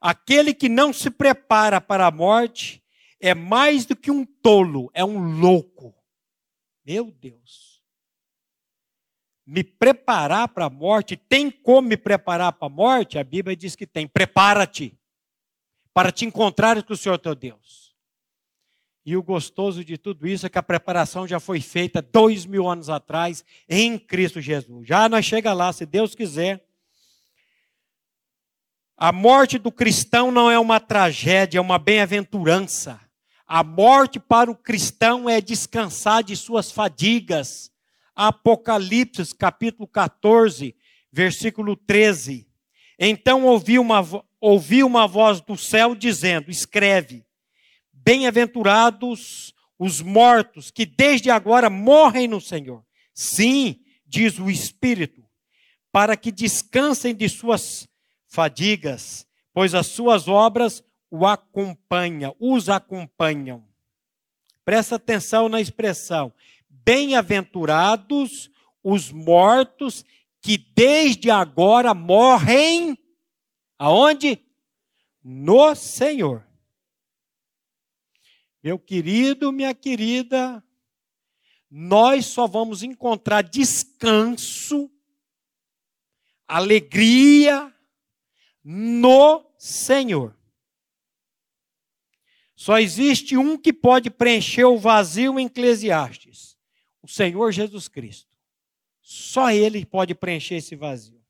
[0.01, 2.83] Aquele que não se prepara para a morte
[3.19, 5.96] é mais do que um tolo, é um louco.
[6.87, 7.83] Meu Deus.
[9.45, 13.19] Me preparar para a morte, tem como me preparar para a morte?
[13.19, 14.07] A Bíblia diz que tem.
[14.07, 14.97] Prepara-te
[15.93, 17.93] para te encontrar com o Senhor teu Deus.
[19.05, 22.69] E o gostoso de tudo isso é que a preparação já foi feita dois mil
[22.69, 24.87] anos atrás em Cristo Jesus.
[24.87, 26.65] Já nós chega lá, se Deus quiser.
[28.95, 33.06] A morte do cristão não é uma tragédia, é uma bem-aventurança.
[33.47, 37.71] A morte para o cristão é descansar de suas fadigas.
[38.13, 40.75] Apocalipse, capítulo 14,
[41.09, 42.45] versículo 13.
[42.99, 44.05] Então ouvi uma,
[44.41, 47.25] ouvi uma voz do céu dizendo: Escreve,
[47.93, 52.83] bem-aventurados os mortos que desde agora morrem no Senhor.
[53.13, 55.23] Sim, diz o Espírito,
[55.89, 57.87] para que descansem de suas
[58.27, 60.83] fadigas, pois as suas obras
[61.17, 63.65] o acompanham, os acompanham.
[64.63, 66.31] Presta atenção na expressão:
[66.69, 68.51] bem-aventurados
[68.83, 70.05] os mortos
[70.41, 72.97] que desde agora morrem
[73.77, 74.43] Aonde?
[75.23, 76.45] No Senhor.
[78.63, 80.63] Meu querido, minha querida,
[81.69, 84.89] nós só vamos encontrar descanso,
[86.47, 87.73] alegria
[88.63, 90.36] no Senhor.
[92.57, 96.57] Só existe um que pode preencher o vazio em Eclesiastes:
[97.03, 98.35] o Senhor Jesus Cristo.
[98.99, 101.23] Só Ele pode preencher esse vazio.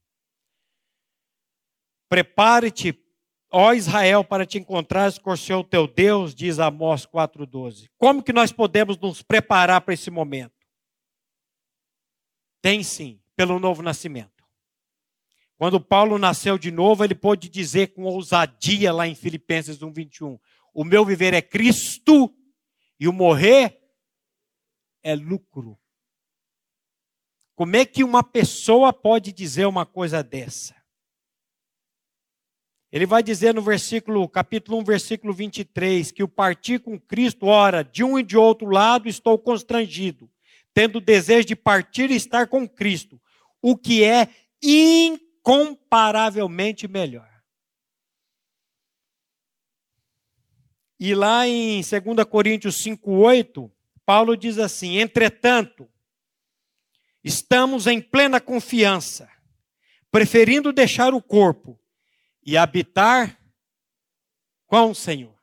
[2.08, 2.98] Prepare-te,
[3.52, 7.90] ó Israel, para te encontrares com o Senhor teu Deus, diz Amós 4,12.
[7.98, 10.56] Como que nós podemos nos preparar para esse momento?
[12.62, 14.38] Tem sim, pelo novo nascimento.
[15.58, 20.40] Quando Paulo nasceu de novo, ele pôde dizer com ousadia lá em Filipenses 1,21:
[20.78, 22.32] o meu viver é Cristo
[23.00, 23.82] e o morrer
[25.02, 25.76] é lucro.
[27.56, 30.76] Como é que uma pessoa pode dizer uma coisa dessa?
[32.92, 37.84] Ele vai dizer no versículo, capítulo 1, versículo 23, que o partir com Cristo, ora,
[37.84, 40.30] de um e de outro lado estou constrangido,
[40.76, 43.20] tendo desejo de partir e estar com Cristo,
[43.64, 44.30] o que é
[44.62, 47.37] incomparavelmente melhor.
[51.00, 53.72] E lá em 2 Coríntios 5,8,
[54.06, 55.88] Paulo diz assim: Entretanto,
[57.24, 59.30] estamos em plena confiança,
[60.10, 61.80] preferindo deixar o corpo
[62.44, 63.40] e habitar
[64.66, 65.38] com o Senhor.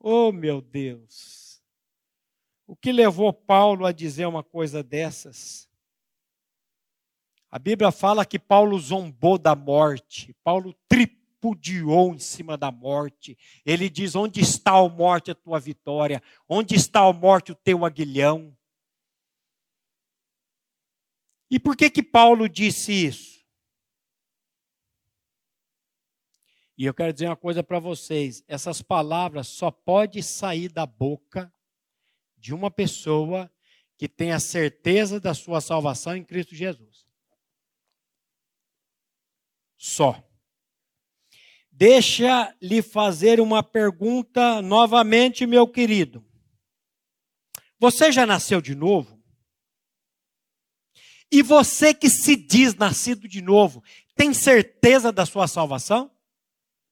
[0.00, 1.62] Oh, meu Deus!
[2.66, 5.68] O que levou Paulo a dizer uma coisa dessas?
[7.50, 13.36] A Bíblia fala que Paulo zombou da morte, Paulo triplicou repudiou em cima da morte.
[13.66, 16.22] Ele diz: Onde está a morte a tua vitória?
[16.48, 18.56] Onde está a morte o teu aguilhão?
[21.50, 23.42] E por que que Paulo disse isso?
[26.78, 31.52] E eu quero dizer uma coisa para vocês: essas palavras só pode sair da boca
[32.36, 33.52] de uma pessoa
[33.96, 37.06] que tem a certeza da sua salvação em Cristo Jesus.
[39.76, 40.31] Só.
[41.72, 46.24] Deixa lhe fazer uma pergunta novamente, meu querido.
[47.78, 49.20] Você já nasceu de novo?
[51.30, 53.82] E você que se diz nascido de novo,
[54.14, 56.14] tem certeza da sua salvação?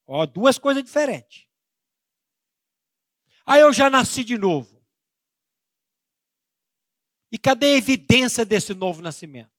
[0.07, 1.47] Ó, duas coisas diferentes.
[3.45, 4.83] Aí ah, eu já nasci de novo.
[7.31, 9.51] E cadê a evidência desse novo nascimento?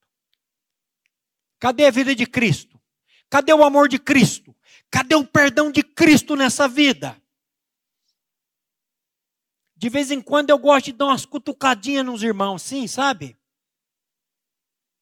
[1.60, 2.82] Cadê a vida de Cristo?
[3.30, 4.56] Cadê o amor de Cristo?
[4.92, 7.20] Cadê o perdão de Cristo nessa vida?
[9.76, 13.40] De vez em quando eu gosto de dar umas cutucadinhas nos irmãos, sim, sabe?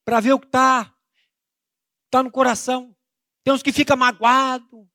[0.05, 0.95] Para ver o que está
[2.09, 2.95] tá no coração.
[3.43, 4.89] Tem uns que ficam magoado,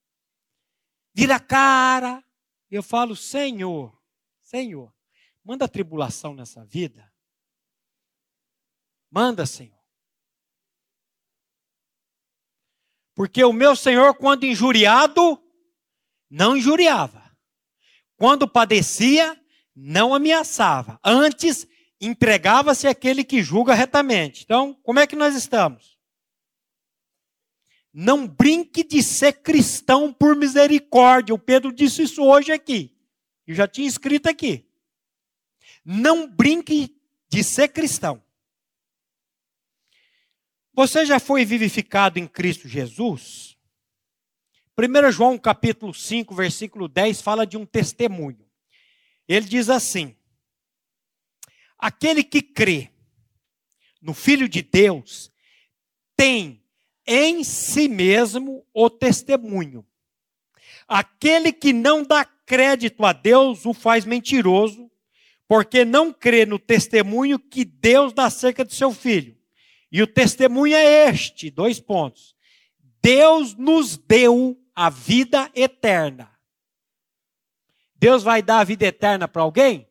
[1.12, 2.24] vira a cara.
[2.70, 4.01] Eu falo, Senhor,
[4.40, 4.95] Senhor,
[5.45, 7.12] manda tribulação nessa vida.
[9.11, 9.74] Manda, Senhor.
[13.15, 15.41] Porque o meu Senhor, quando injuriado,
[16.29, 17.23] não injuriava.
[18.17, 19.41] Quando padecia,
[19.75, 20.99] não ameaçava.
[21.05, 21.67] Antes,
[22.01, 24.43] entregava-se àquele que julga retamente.
[24.43, 25.99] Então, como é que nós estamos?
[27.93, 31.35] Não brinque de ser cristão por misericórdia.
[31.35, 32.93] O Pedro disse isso hoje aqui.
[33.47, 34.67] Eu já tinha escrito aqui.
[35.85, 36.97] Não brinque
[37.29, 38.24] de ser cristão.
[40.77, 43.57] Você já foi vivificado em Cristo Jesus?
[44.77, 48.45] 1 João capítulo 5, versículo 10 fala de um testemunho.
[49.29, 50.16] Ele diz assim:
[51.79, 52.91] Aquele que crê
[54.03, 55.31] no Filho de Deus
[56.16, 56.61] tem
[57.07, 59.87] em si mesmo o testemunho.
[60.89, 64.91] Aquele que não dá crédito a Deus o faz mentiroso,
[65.47, 69.39] porque não crê no testemunho que Deus dá acerca de seu filho.
[69.95, 72.34] E o testemunho é este: dois pontos.
[73.01, 76.36] Deus nos deu a vida eterna.
[77.95, 79.88] Deus vai dar a vida eterna para alguém?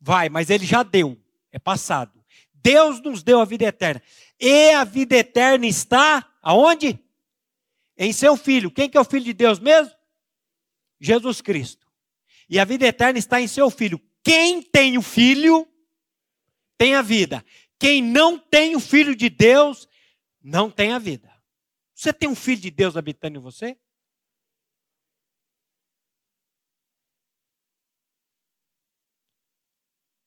[0.00, 1.16] Vai, mas ele já deu,
[1.52, 2.12] é passado.
[2.52, 4.02] Deus nos deu a vida eterna.
[4.40, 6.98] E a vida eterna está aonde?
[7.96, 8.68] Em seu filho.
[8.68, 9.94] Quem que é o filho de Deus mesmo?
[11.00, 11.86] Jesus Cristo.
[12.50, 14.00] E a vida eterna está em seu filho.
[14.24, 15.68] Quem tem o filho
[16.76, 17.44] tem a vida.
[17.78, 19.88] Quem não tem o Filho de Deus,
[20.42, 21.32] não tem a vida.
[21.94, 23.78] Você tem um Filho de Deus habitando em você?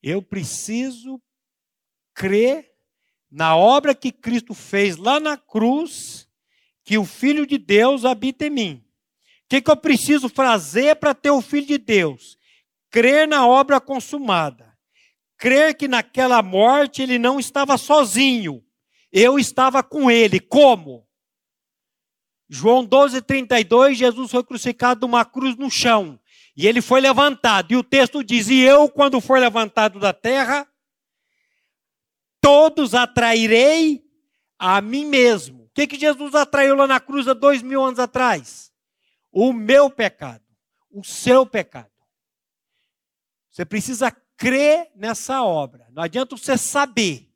[0.03, 1.21] Eu preciso
[2.13, 2.73] crer
[3.29, 6.27] na obra que Cristo fez lá na cruz,
[6.83, 8.85] que o Filho de Deus habita em mim.
[9.45, 12.39] O que, que eu preciso fazer para ter o Filho de Deus?
[12.91, 14.70] crer na obra consumada,
[15.41, 18.63] crer que naquela morte ele não estava sozinho,
[19.11, 20.39] eu estava com ele.
[20.39, 21.03] Como?
[22.47, 26.19] João 12, 32, Jesus foi crucificado numa cruz no chão.
[26.55, 27.71] E ele foi levantado.
[27.71, 30.67] E o texto diz: E eu, quando for levantado da terra,
[32.39, 34.03] todos atrairei
[34.59, 35.63] a mim mesmo.
[35.63, 38.71] O que, que Jesus atraiu lá na cruz há dois mil anos atrás?
[39.31, 40.43] O meu pecado,
[40.91, 41.89] o seu pecado.
[43.49, 44.11] Você precisa
[44.41, 45.87] crer nessa obra.
[45.91, 47.31] Não adianta você saber.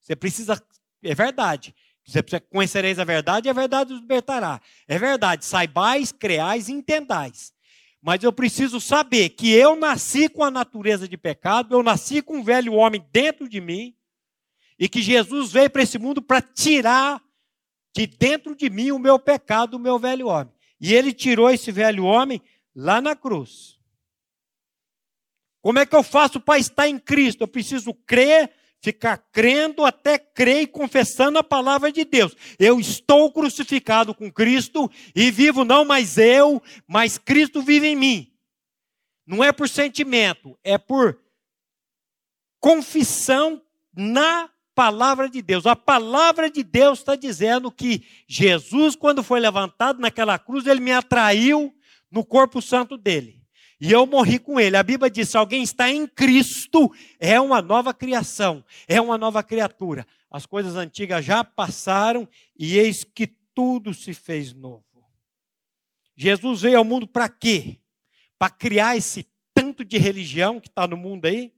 [0.00, 0.62] Você precisa,
[1.02, 1.74] é verdade.
[2.06, 4.58] Você precisa conhecereis a verdade e a verdade os libertará.
[4.88, 7.52] É verdade, saibais, creais e entendais.
[8.00, 12.38] Mas eu preciso saber que eu nasci com a natureza de pecado, eu nasci com
[12.38, 13.94] um velho homem dentro de mim,
[14.78, 17.20] e que Jesus veio para esse mundo para tirar
[17.94, 20.52] de dentro de mim o meu pecado, o meu velho homem.
[20.80, 22.40] E ele tirou esse velho homem
[22.74, 23.75] lá na cruz.
[25.66, 27.40] Como é que eu faço para estar em Cristo?
[27.40, 32.36] Eu preciso crer, ficar crendo até crer e confessando a palavra de Deus.
[32.56, 38.32] Eu estou crucificado com Cristo e vivo não mais eu, mas Cristo vive em mim.
[39.26, 41.18] Não é por sentimento, é por
[42.60, 43.60] confissão
[43.92, 45.66] na palavra de Deus.
[45.66, 50.92] A palavra de Deus está dizendo que Jesus, quando foi levantado naquela cruz, ele me
[50.92, 51.74] atraiu
[52.08, 53.35] no corpo santo dele.
[53.80, 54.76] E eu morri com ele.
[54.76, 59.42] A Bíblia diz: se alguém está em Cristo, é uma nova criação, é uma nova
[59.42, 60.06] criatura.
[60.30, 64.84] As coisas antigas já passaram e eis que tudo se fez novo.
[66.16, 67.78] Jesus veio ao mundo para quê?
[68.38, 71.52] Para criar esse tanto de religião que está no mundo aí,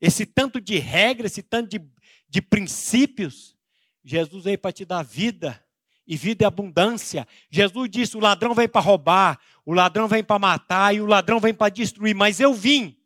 [0.00, 1.94] esse tanto de regra, esse tanto de
[2.34, 3.56] de princípios,
[4.02, 5.63] Jesus veio para te dar vida
[6.06, 7.26] e vida e abundância.
[7.50, 11.40] Jesus disse: o ladrão vem para roubar, o ladrão vem para matar e o ladrão
[11.40, 12.96] vem para destruir, mas eu vim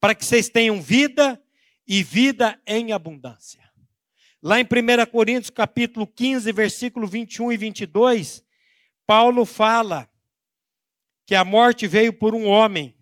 [0.00, 1.40] para que vocês tenham vida
[1.86, 3.60] e vida em abundância.
[4.42, 8.42] Lá em 1 Coríntios capítulo 15, versículo 21 e 22,
[9.06, 10.08] Paulo fala
[11.26, 12.94] que a morte veio por um homem,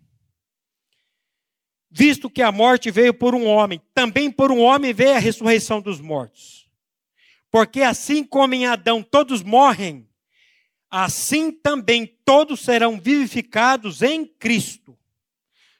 [1.91, 5.81] Visto que a morte veio por um homem, também por um homem veio a ressurreição
[5.81, 6.68] dos mortos.
[7.51, 10.07] Porque assim como em Adão todos morrem,
[10.89, 14.97] assim também todos serão vivificados em Cristo.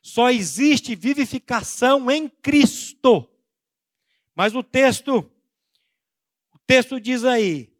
[0.01, 3.29] Só existe vivificação em Cristo.
[4.35, 5.29] Mas o texto,
[6.53, 7.71] o texto diz aí,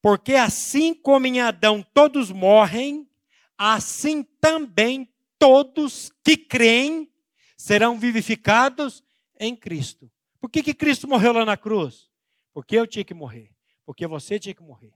[0.00, 3.08] porque assim como em Adão todos morrem,
[3.56, 7.10] assim também todos que creem
[7.56, 9.02] serão vivificados
[9.38, 10.10] em Cristo.
[10.40, 12.11] Por que, que Cristo morreu lá na cruz?
[12.52, 13.50] Porque eu tinha que morrer.
[13.84, 14.92] Porque você tinha que morrer.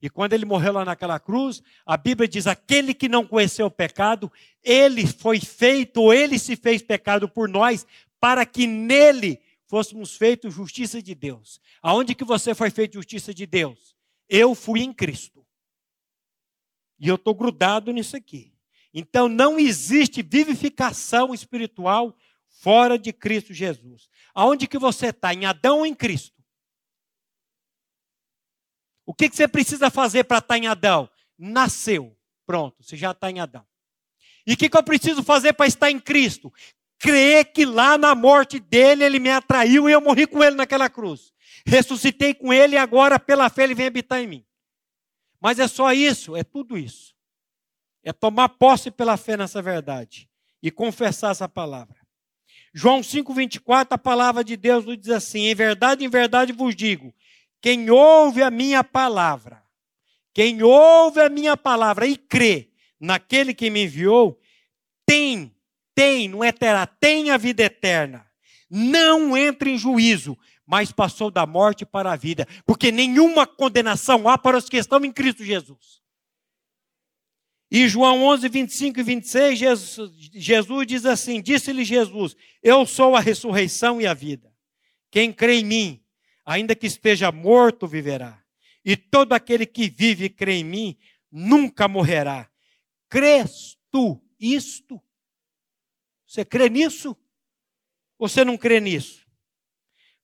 [0.00, 3.70] E quando ele morreu lá naquela cruz, a Bíblia diz: aquele que não conheceu o
[3.70, 4.30] pecado,
[4.62, 7.86] ele foi feito, ou ele se fez pecado por nós,
[8.20, 11.60] para que nele fôssemos feitos justiça de Deus.
[11.82, 13.96] Aonde que você foi feito justiça de Deus?
[14.28, 15.44] Eu fui em Cristo.
[16.98, 18.52] E eu estou grudado nisso aqui.
[18.92, 22.16] Então não existe vivificação espiritual
[22.48, 24.08] fora de Cristo Jesus.
[24.34, 25.32] Aonde que você está?
[25.34, 26.37] Em Adão ou em Cristo?
[29.08, 31.08] O que, que você precisa fazer para estar tá em Adão?
[31.38, 32.14] Nasceu.
[32.44, 33.64] Pronto, você já está em Adão.
[34.46, 36.52] E o que, que eu preciso fazer para estar em Cristo?
[36.98, 40.90] Crer que lá na morte dele ele me atraiu e eu morri com ele naquela
[40.90, 41.32] cruz.
[41.64, 44.46] Ressuscitei com ele e agora pela fé ele vem habitar em mim.
[45.40, 46.36] Mas é só isso?
[46.36, 47.14] É tudo isso.
[48.04, 50.28] É tomar posse pela fé nessa verdade
[50.62, 51.96] e confessar essa palavra.
[52.74, 57.14] João 5,24, a palavra de Deus nos diz assim: Em verdade, em verdade vos digo,
[57.60, 59.62] quem ouve a minha palavra,
[60.32, 64.40] quem ouve a minha palavra e crê naquele que me enviou,
[65.04, 65.54] tem,
[65.94, 68.26] tem, não é terá, tem a vida eterna.
[68.70, 74.36] Não entra em juízo, mas passou da morte para a vida, porque nenhuma condenação há
[74.36, 75.98] para os que estão em Cristo Jesus.
[77.70, 83.20] E João 11, 25 e 26, Jesus, Jesus diz assim: Disse-lhe Jesus: Eu sou a
[83.20, 84.50] ressurreição e a vida.
[85.10, 86.04] Quem crê em mim,
[86.48, 88.42] ainda que esteja morto, viverá.
[88.82, 90.98] E todo aquele que vive e crê em mim,
[91.30, 92.50] nunca morrerá.
[93.06, 94.98] Crês tu isto?
[96.26, 97.14] Você crê nisso?
[98.18, 99.26] Ou você não crê nisso?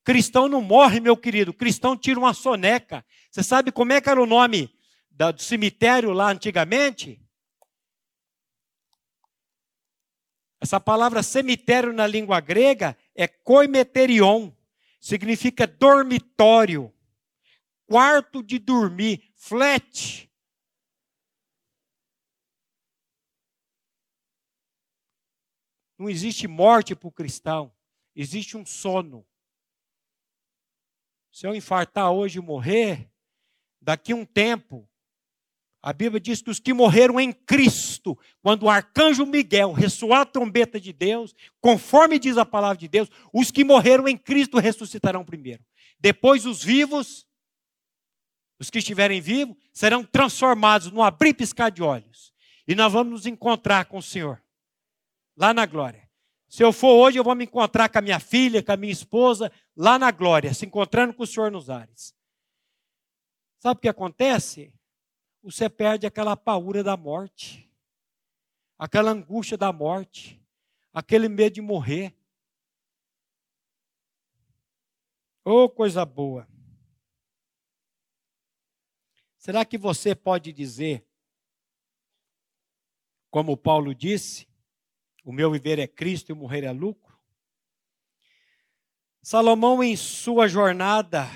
[0.03, 1.53] Cristão não morre, meu querido.
[1.53, 3.05] Cristão tira uma soneca.
[3.31, 4.75] Você sabe como é que era o nome
[5.11, 7.20] do cemitério lá antigamente?
[10.59, 14.51] Essa palavra cemitério na língua grega é koimeterion,
[15.05, 16.90] significa dormitório,
[17.84, 20.32] quarto de dormir, flat.
[25.98, 27.70] Não existe morte para o cristão,
[28.16, 29.28] existe um sono.
[31.30, 33.12] Se eu infartar hoje e morrer,
[33.82, 34.88] daqui um tempo,
[35.87, 40.24] a Bíblia diz que os que morreram em Cristo, quando o arcanjo Miguel ressoar a
[40.24, 45.22] trombeta de Deus, conforme diz a palavra de Deus, os que morreram em Cristo ressuscitarão
[45.26, 45.62] primeiro.
[46.01, 47.26] Depois os vivos,
[48.59, 52.32] os que estiverem vivos, serão transformados no abrir e piscar de olhos.
[52.66, 54.43] E nós vamos nos encontrar com o Senhor,
[55.37, 56.09] lá na glória.
[56.49, 58.93] Se eu for hoje, eu vou me encontrar com a minha filha, com a minha
[58.93, 62.14] esposa, lá na glória, se encontrando com o Senhor nos ares.
[63.59, 64.72] Sabe o que acontece?
[65.45, 67.70] Você perde aquela paura da morte,
[68.78, 70.42] aquela angústia da morte,
[70.90, 72.16] aquele medo de morrer.
[75.45, 76.49] Oh, coisa boa.
[79.36, 81.07] Será que você pode dizer,
[83.30, 84.49] como Paulo disse,
[85.22, 87.20] o meu viver é Cristo e morrer é lucro?
[89.20, 91.28] Salomão, em sua jornada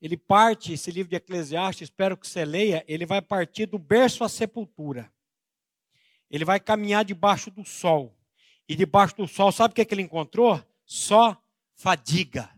[0.00, 4.22] ele parte, esse livro de Eclesiastes, espero que você leia, ele vai partir do berço
[4.22, 5.12] à sepultura.
[6.30, 8.16] Ele vai caminhar debaixo do sol.
[8.68, 10.62] E debaixo do sol, sabe o que, é que ele encontrou?
[10.84, 11.36] Só
[11.74, 12.48] fadiga.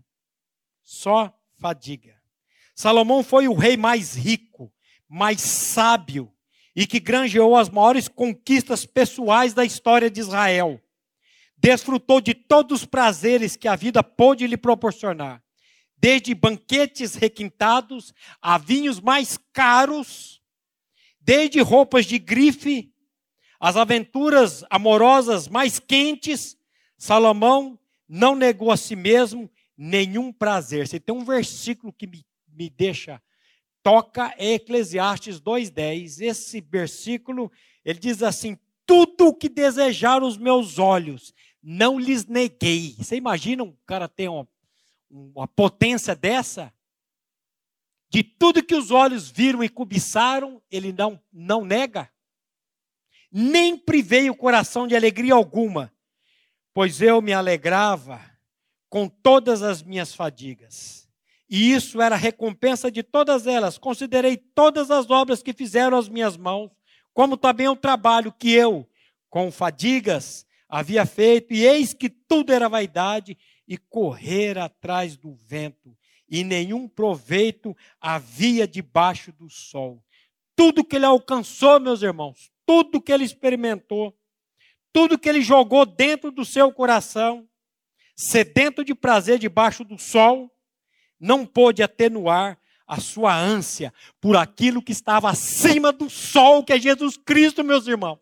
[0.82, 2.20] Só fadiga.
[2.74, 4.72] Salomão foi o rei mais rico,
[5.09, 6.32] mais sábio
[6.74, 10.80] e que granjeou as maiores conquistas pessoais da história de Israel.
[11.57, 15.43] Desfrutou de todos os prazeres que a vida pôde lhe proporcionar
[16.01, 20.41] desde banquetes requintados a vinhos mais caros,
[21.21, 22.91] desde roupas de grife,
[23.61, 26.57] as aventuras amorosas mais quentes,
[26.97, 27.79] Salomão
[28.09, 30.89] não negou a si mesmo nenhum prazer.
[30.89, 33.21] Se tem um versículo que me, me deixa
[33.83, 36.21] toca é Eclesiastes 2:10.
[36.21, 37.51] Esse versículo,
[37.85, 42.95] ele diz assim: "Tudo o que desejaram os meus olhos, não lhes neguei".
[42.99, 44.49] Você imagina um cara ter uma
[45.11, 46.73] uma potência dessa,
[48.09, 52.11] de tudo que os olhos viram e cobiçaram, ele não, não nega.
[53.31, 55.93] Nem privei o coração de alegria alguma,
[56.73, 58.21] pois eu me alegrava
[58.89, 61.09] com todas as minhas fadigas.
[61.49, 63.79] E isso era recompensa de todas elas.
[63.79, 66.71] Considerei todas as obras que fizeram as minhas mãos,
[67.13, 68.89] como também o trabalho que eu,
[69.29, 73.37] com fadigas, havia feito, e eis que tudo era vaidade
[73.71, 75.97] e correr atrás do vento,
[76.29, 80.05] e nenhum proveito havia debaixo do sol.
[80.57, 84.12] Tudo que ele alcançou, meus irmãos, tudo que ele experimentou,
[84.93, 87.49] tudo que ele jogou dentro do seu coração,
[88.16, 90.53] sedento de prazer debaixo do sol,
[91.21, 96.81] não pôde atenuar a sua ânsia por aquilo que estava acima do sol, que é
[96.81, 98.18] Jesus Cristo, meus irmãos.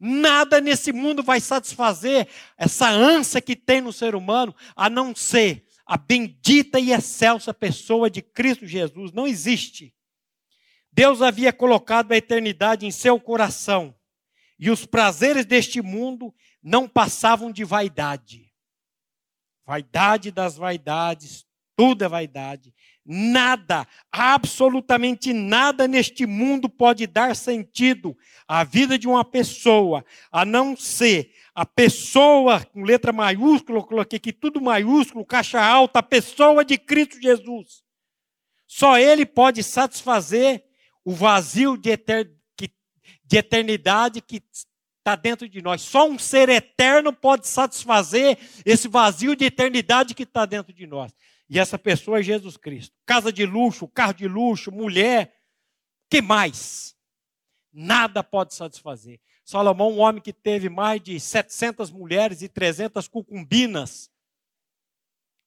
[0.00, 5.66] Nada nesse mundo vai satisfazer essa ânsia que tem no ser humano, a não ser
[5.84, 9.10] a bendita e excelsa pessoa de Cristo Jesus.
[9.12, 9.94] Não existe.
[10.92, 13.94] Deus havia colocado a eternidade em seu coração,
[14.58, 18.52] e os prazeres deste mundo não passavam de vaidade.
[19.64, 21.46] Vaidade das vaidades,
[21.76, 22.74] tudo é vaidade.
[23.10, 28.14] Nada, absolutamente nada neste mundo pode dar sentido
[28.46, 34.18] à vida de uma pessoa, a não ser a pessoa, com letra maiúscula, eu coloquei
[34.18, 37.82] aqui tudo maiúsculo, caixa alta, a pessoa de Cristo Jesus.
[38.66, 40.62] Só Ele pode satisfazer
[41.02, 41.96] o vazio de,
[43.24, 44.42] de eternidade que
[44.98, 45.80] está dentro de nós.
[45.80, 51.10] Só um ser eterno pode satisfazer esse vazio de eternidade que está dentro de nós.
[51.48, 52.94] E essa pessoa é Jesus Cristo.
[53.06, 55.34] Casa de luxo, carro de luxo, mulher,
[56.10, 56.94] que mais?
[57.72, 59.18] Nada pode satisfazer.
[59.44, 64.10] Salomão, um homem que teve mais de 700 mulheres e 300 cucumbinas.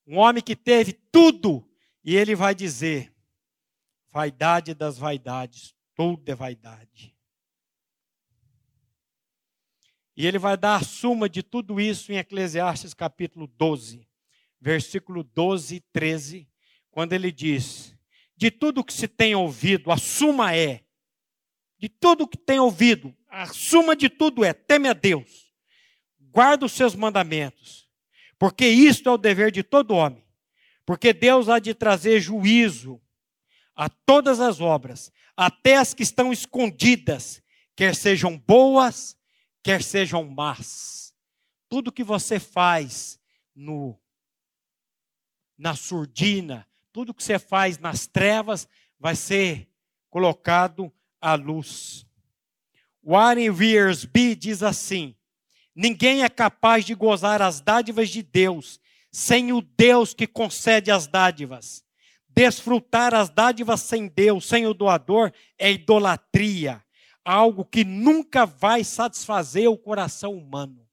[0.08, 1.70] Um homem que teve tudo.
[2.04, 3.14] E ele vai dizer:
[4.10, 7.16] vaidade das vaidades, tudo é vaidade.
[10.18, 14.11] E ele vai dar a suma de tudo isso em Eclesiastes capítulo 12
[14.62, 16.48] versículo 12 e 13,
[16.92, 17.96] quando ele diz:
[18.38, 20.84] De tudo que se tem ouvido, a suma é,
[21.80, 25.52] de tudo que tem ouvido, a suma de tudo é: teme a Deus,
[26.20, 27.90] guarda os seus mandamentos,
[28.38, 30.24] porque isto é o dever de todo homem,
[30.86, 33.02] porque Deus há de trazer juízo
[33.76, 37.42] a todas as obras, até as que estão escondidas,
[37.76, 39.18] quer sejam boas,
[39.64, 41.16] quer sejam más.
[41.68, 43.20] Tudo que você faz
[43.56, 43.98] no
[45.62, 48.68] na surdina, tudo que você faz nas trevas
[49.00, 49.70] vai ser
[50.10, 50.92] colocado
[51.22, 52.04] à luz.
[53.04, 55.16] Warren Wiersbe diz assim:
[55.76, 58.80] Ninguém é capaz de gozar as dádivas de Deus
[59.12, 61.86] sem o Deus que concede as dádivas.
[62.28, 66.84] Desfrutar as dádivas sem Deus, sem o doador, é idolatria,
[67.24, 70.90] algo que nunca vai satisfazer o coração humano.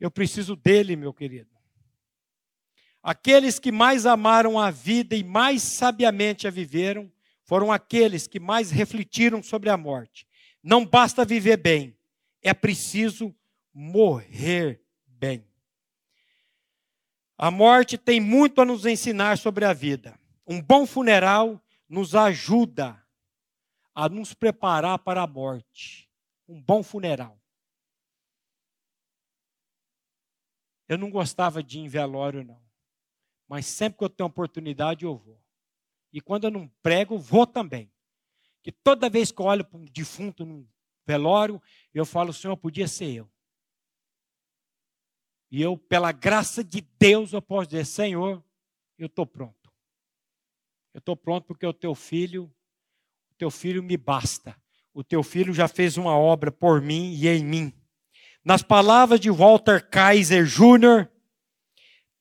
[0.00, 1.57] Eu preciso dele, meu querido.
[3.08, 7.10] Aqueles que mais amaram a vida e mais sabiamente a viveram
[7.42, 10.28] foram aqueles que mais refletiram sobre a morte.
[10.62, 11.98] Não basta viver bem,
[12.42, 13.34] é preciso
[13.72, 15.50] morrer bem.
[17.38, 20.20] A morte tem muito a nos ensinar sobre a vida.
[20.46, 23.02] Um bom funeral nos ajuda
[23.94, 26.10] a nos preparar para a morte.
[26.46, 27.40] Um bom funeral.
[30.86, 32.67] Eu não gostava de ir em velório, não.
[33.48, 35.40] Mas sempre que eu tenho oportunidade, eu vou.
[36.12, 37.90] E quando eu não prego, vou também.
[38.62, 40.68] Que toda vez que eu olho para um defunto num
[41.06, 41.60] velório,
[41.94, 43.30] eu falo, Senhor, podia ser eu.
[45.50, 48.44] E eu, pela graça de Deus, eu posso dizer, Senhor,
[48.98, 49.72] eu estou pronto.
[50.92, 52.52] Eu estou pronto porque o teu filho,
[53.30, 54.54] o teu filho me basta.
[54.92, 57.72] O teu filho já fez uma obra por mim e em mim.
[58.44, 61.08] Nas palavras de Walter Kaiser Jr.,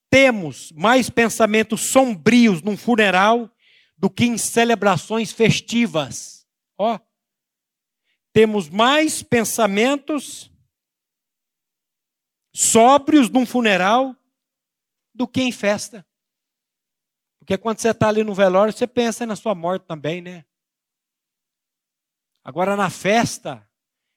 [0.10, 3.50] temos mais pensamentos sombrios num funeral
[3.98, 6.48] do que em celebrações festivas.
[6.78, 7.00] Ó,
[8.32, 10.52] temos mais pensamentos
[12.54, 14.16] sóbrios num funeral
[15.14, 16.06] do que em festa.
[17.40, 20.46] Porque quando você está ali no velório, você pensa na sua morte também, né?
[22.44, 23.68] Agora na festa,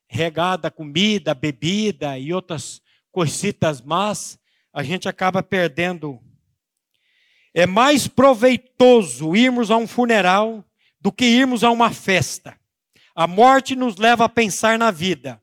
[0.09, 2.83] regada comida, bebida e outras
[3.13, 4.40] coisitas más,
[4.73, 6.21] a gente acaba perdendo.
[7.53, 10.65] É mais proveitoso irmos a um funeral
[11.01, 12.59] do que irmos a uma festa.
[13.15, 15.43] A morte nos leva a pensar na vida.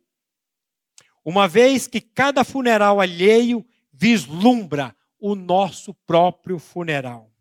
[1.24, 7.32] Uma vez que cada funeral alheio vislumbra o nosso próprio funeral.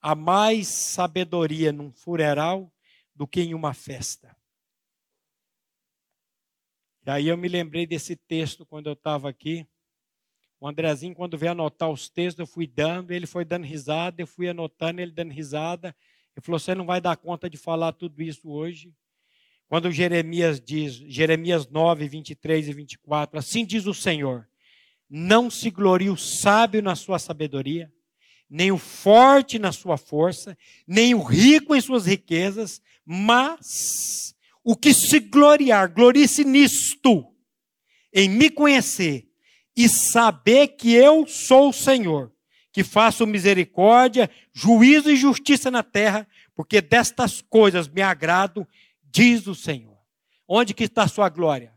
[0.00, 2.72] Há mais sabedoria num funeral
[3.14, 4.36] do que em uma festa.
[7.06, 9.66] E aí eu me lembrei desse texto quando eu estava aqui.
[10.60, 14.26] O Andrezinho, quando veio anotar os textos, eu fui dando, ele foi dando risada, eu
[14.26, 15.94] fui anotando, ele dando risada.
[16.36, 18.92] Ele falou: Você não vai dar conta de falar tudo isso hoje.
[19.68, 24.48] Quando Jeremias diz, Jeremias 9, 23 e 24, assim diz o Senhor:
[25.08, 27.92] Não se glorie o sábio na sua sabedoria,
[28.50, 34.34] nem o forte na sua força, nem o rico em suas riquezas, mas
[34.64, 37.32] o que se gloriar, glorie-se nisto,
[38.12, 39.27] em me conhecer
[39.78, 42.32] e saber que eu sou o Senhor
[42.72, 48.66] que faço misericórdia, juízo e justiça na terra, porque destas coisas me agrado,
[49.02, 49.96] diz o Senhor.
[50.46, 51.72] Onde que está a sua glória?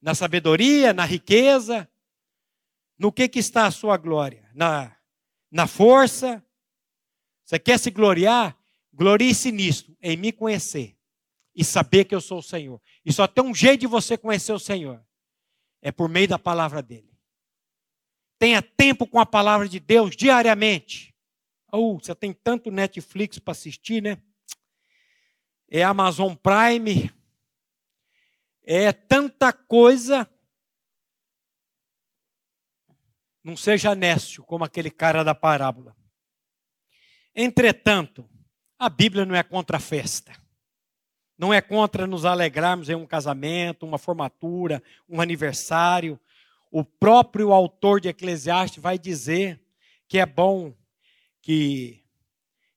[0.00, 1.90] Na sabedoria, na riqueza?
[2.98, 4.48] No que que está a sua glória?
[4.54, 4.96] Na,
[5.50, 6.42] na força?
[7.44, 8.58] Você quer se gloriar?
[8.92, 10.96] Glorie-se nisto, em me conhecer
[11.54, 12.80] e saber que eu sou o Senhor.
[13.04, 15.04] E só tem um jeito de você conhecer o Senhor.
[15.82, 17.10] É por meio da palavra dele.
[18.38, 21.14] Tenha tempo com a palavra de Deus diariamente.
[21.72, 24.20] Ou oh, você tem tanto Netflix para assistir, né?
[25.68, 27.12] É Amazon Prime.
[28.62, 30.28] É tanta coisa.
[33.42, 35.96] Não seja nécio como aquele cara da parábola.
[37.34, 38.28] Entretanto,
[38.78, 40.32] a Bíblia não é contra a festa.
[41.40, 46.20] Não é contra nos alegrarmos em um casamento, uma formatura, um aniversário
[46.70, 49.60] o próprio autor de Eclesiastes vai dizer
[50.06, 50.72] que é bom
[51.42, 52.00] que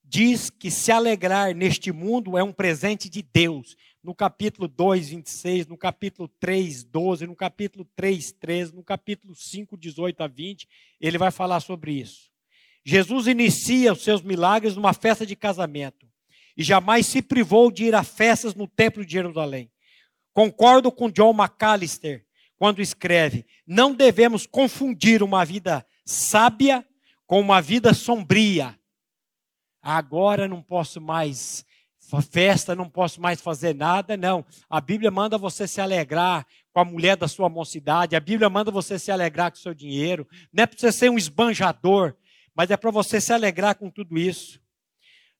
[0.03, 3.77] diz que se alegrar neste mundo é um presente de Deus.
[4.03, 9.77] No capítulo 2, 26, no capítulo 3, 12, no capítulo 3, 13, no capítulo 5,
[9.77, 10.67] 18 a 20,
[10.99, 12.31] ele vai falar sobre isso.
[12.83, 16.12] Jesus inicia os seus milagres numa festa de casamento
[16.55, 19.71] e jamais se privou de ir a festas no Templo de Jerusalém.
[20.33, 22.25] Concordo com John McAllister
[22.57, 26.85] quando escreve: não devemos confundir uma vida sábia
[27.25, 28.77] com uma vida sombria.
[29.81, 31.65] Agora não posso mais
[32.29, 34.45] festa, não posso mais fazer nada, não.
[34.69, 38.71] A Bíblia manda você se alegrar com a mulher da sua mocidade, a Bíblia manda
[38.71, 40.27] você se alegrar com o seu dinheiro.
[40.51, 42.15] Não é para você ser um esbanjador,
[42.55, 44.62] mas é para você se alegrar com tudo isso.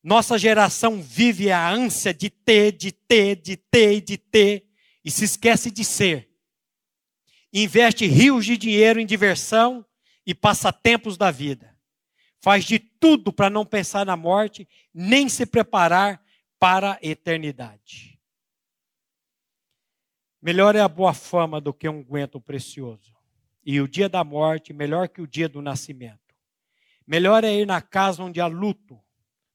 [0.03, 4.67] Nossa geração vive a ânsia de ter, de ter, de ter, de ter,
[5.03, 6.33] e se esquece de ser
[7.53, 9.85] investe rios de dinheiro em diversão
[10.25, 11.77] e passatempos da vida.
[12.41, 16.21] Faz de tudo para não pensar na morte, nem se preparar
[16.59, 18.19] para a eternidade.
[20.41, 23.13] Melhor é a boa fama do que um unguento precioso,
[23.65, 26.19] e o dia da morte melhor que o dia do nascimento.
[27.07, 29.01] Melhor é ir na casa onde há luto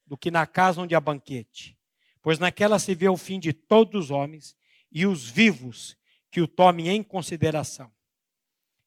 [0.09, 1.77] do que na casa onde há banquete,
[2.19, 4.57] pois naquela se vê o fim de todos os homens
[4.91, 5.95] e os vivos
[6.31, 7.93] que o tomem em consideração.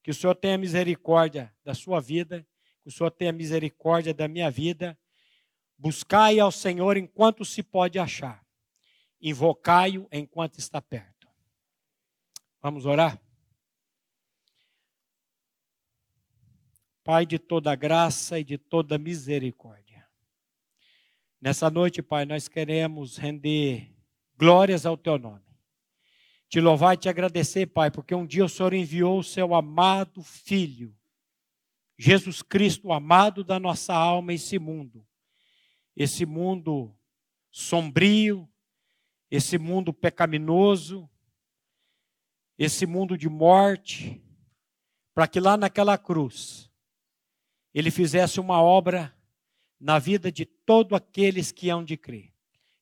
[0.03, 2.45] Que o Senhor tenha misericórdia da sua vida,
[2.81, 4.99] que o Senhor tenha misericórdia da minha vida.
[5.77, 8.45] Buscai ao Senhor enquanto se pode achar,
[9.21, 11.29] invocai-o enquanto está perto.
[12.61, 13.17] Vamos orar?
[17.01, 19.82] Pai de toda graça e de toda misericórdia.
[21.43, 23.93] Nessa noite, Pai, nós queremos render
[24.37, 25.43] glórias ao Teu nome.
[26.47, 30.23] Te louvar e te agradecer, Pai, porque um dia o Senhor enviou o Seu amado
[30.23, 30.95] Filho,
[31.97, 35.05] Jesus Cristo, o amado da nossa alma, esse mundo.
[35.97, 36.95] Esse mundo
[37.51, 38.49] sombrio,
[39.29, 41.09] esse mundo pecaminoso,
[42.57, 44.23] esse mundo de morte,
[45.13, 46.71] para que lá naquela cruz
[47.73, 49.13] ele fizesse uma obra
[49.83, 52.31] na vida de todos aqueles que hão de crer.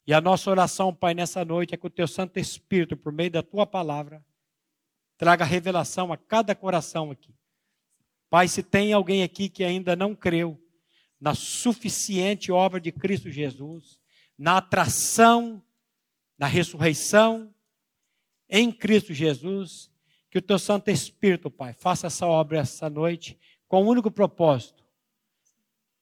[0.05, 3.31] E a nossa oração, Pai, nessa noite é que o Teu Santo Espírito, por meio
[3.31, 4.23] da Tua palavra,
[5.17, 7.33] traga revelação a cada coração aqui.
[8.29, 10.63] Pai, se tem alguém aqui que ainda não creu
[11.19, 13.99] na suficiente obra de Cristo Jesus,
[14.37, 15.59] na atração,
[16.37, 17.51] na ressurreição
[18.47, 19.91] em Cristo Jesus,
[20.29, 24.11] que o Teu Santo Espírito, Pai, faça essa obra essa noite com o um único
[24.11, 24.80] propósito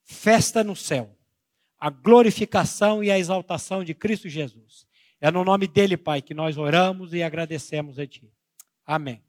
[0.09, 1.15] festa no céu,
[1.79, 4.87] a glorificação e a exaltação de Cristo Jesus.
[5.21, 8.27] É no nome dele, Pai, que nós oramos e agradecemos a Ti.
[8.85, 9.21] Amém.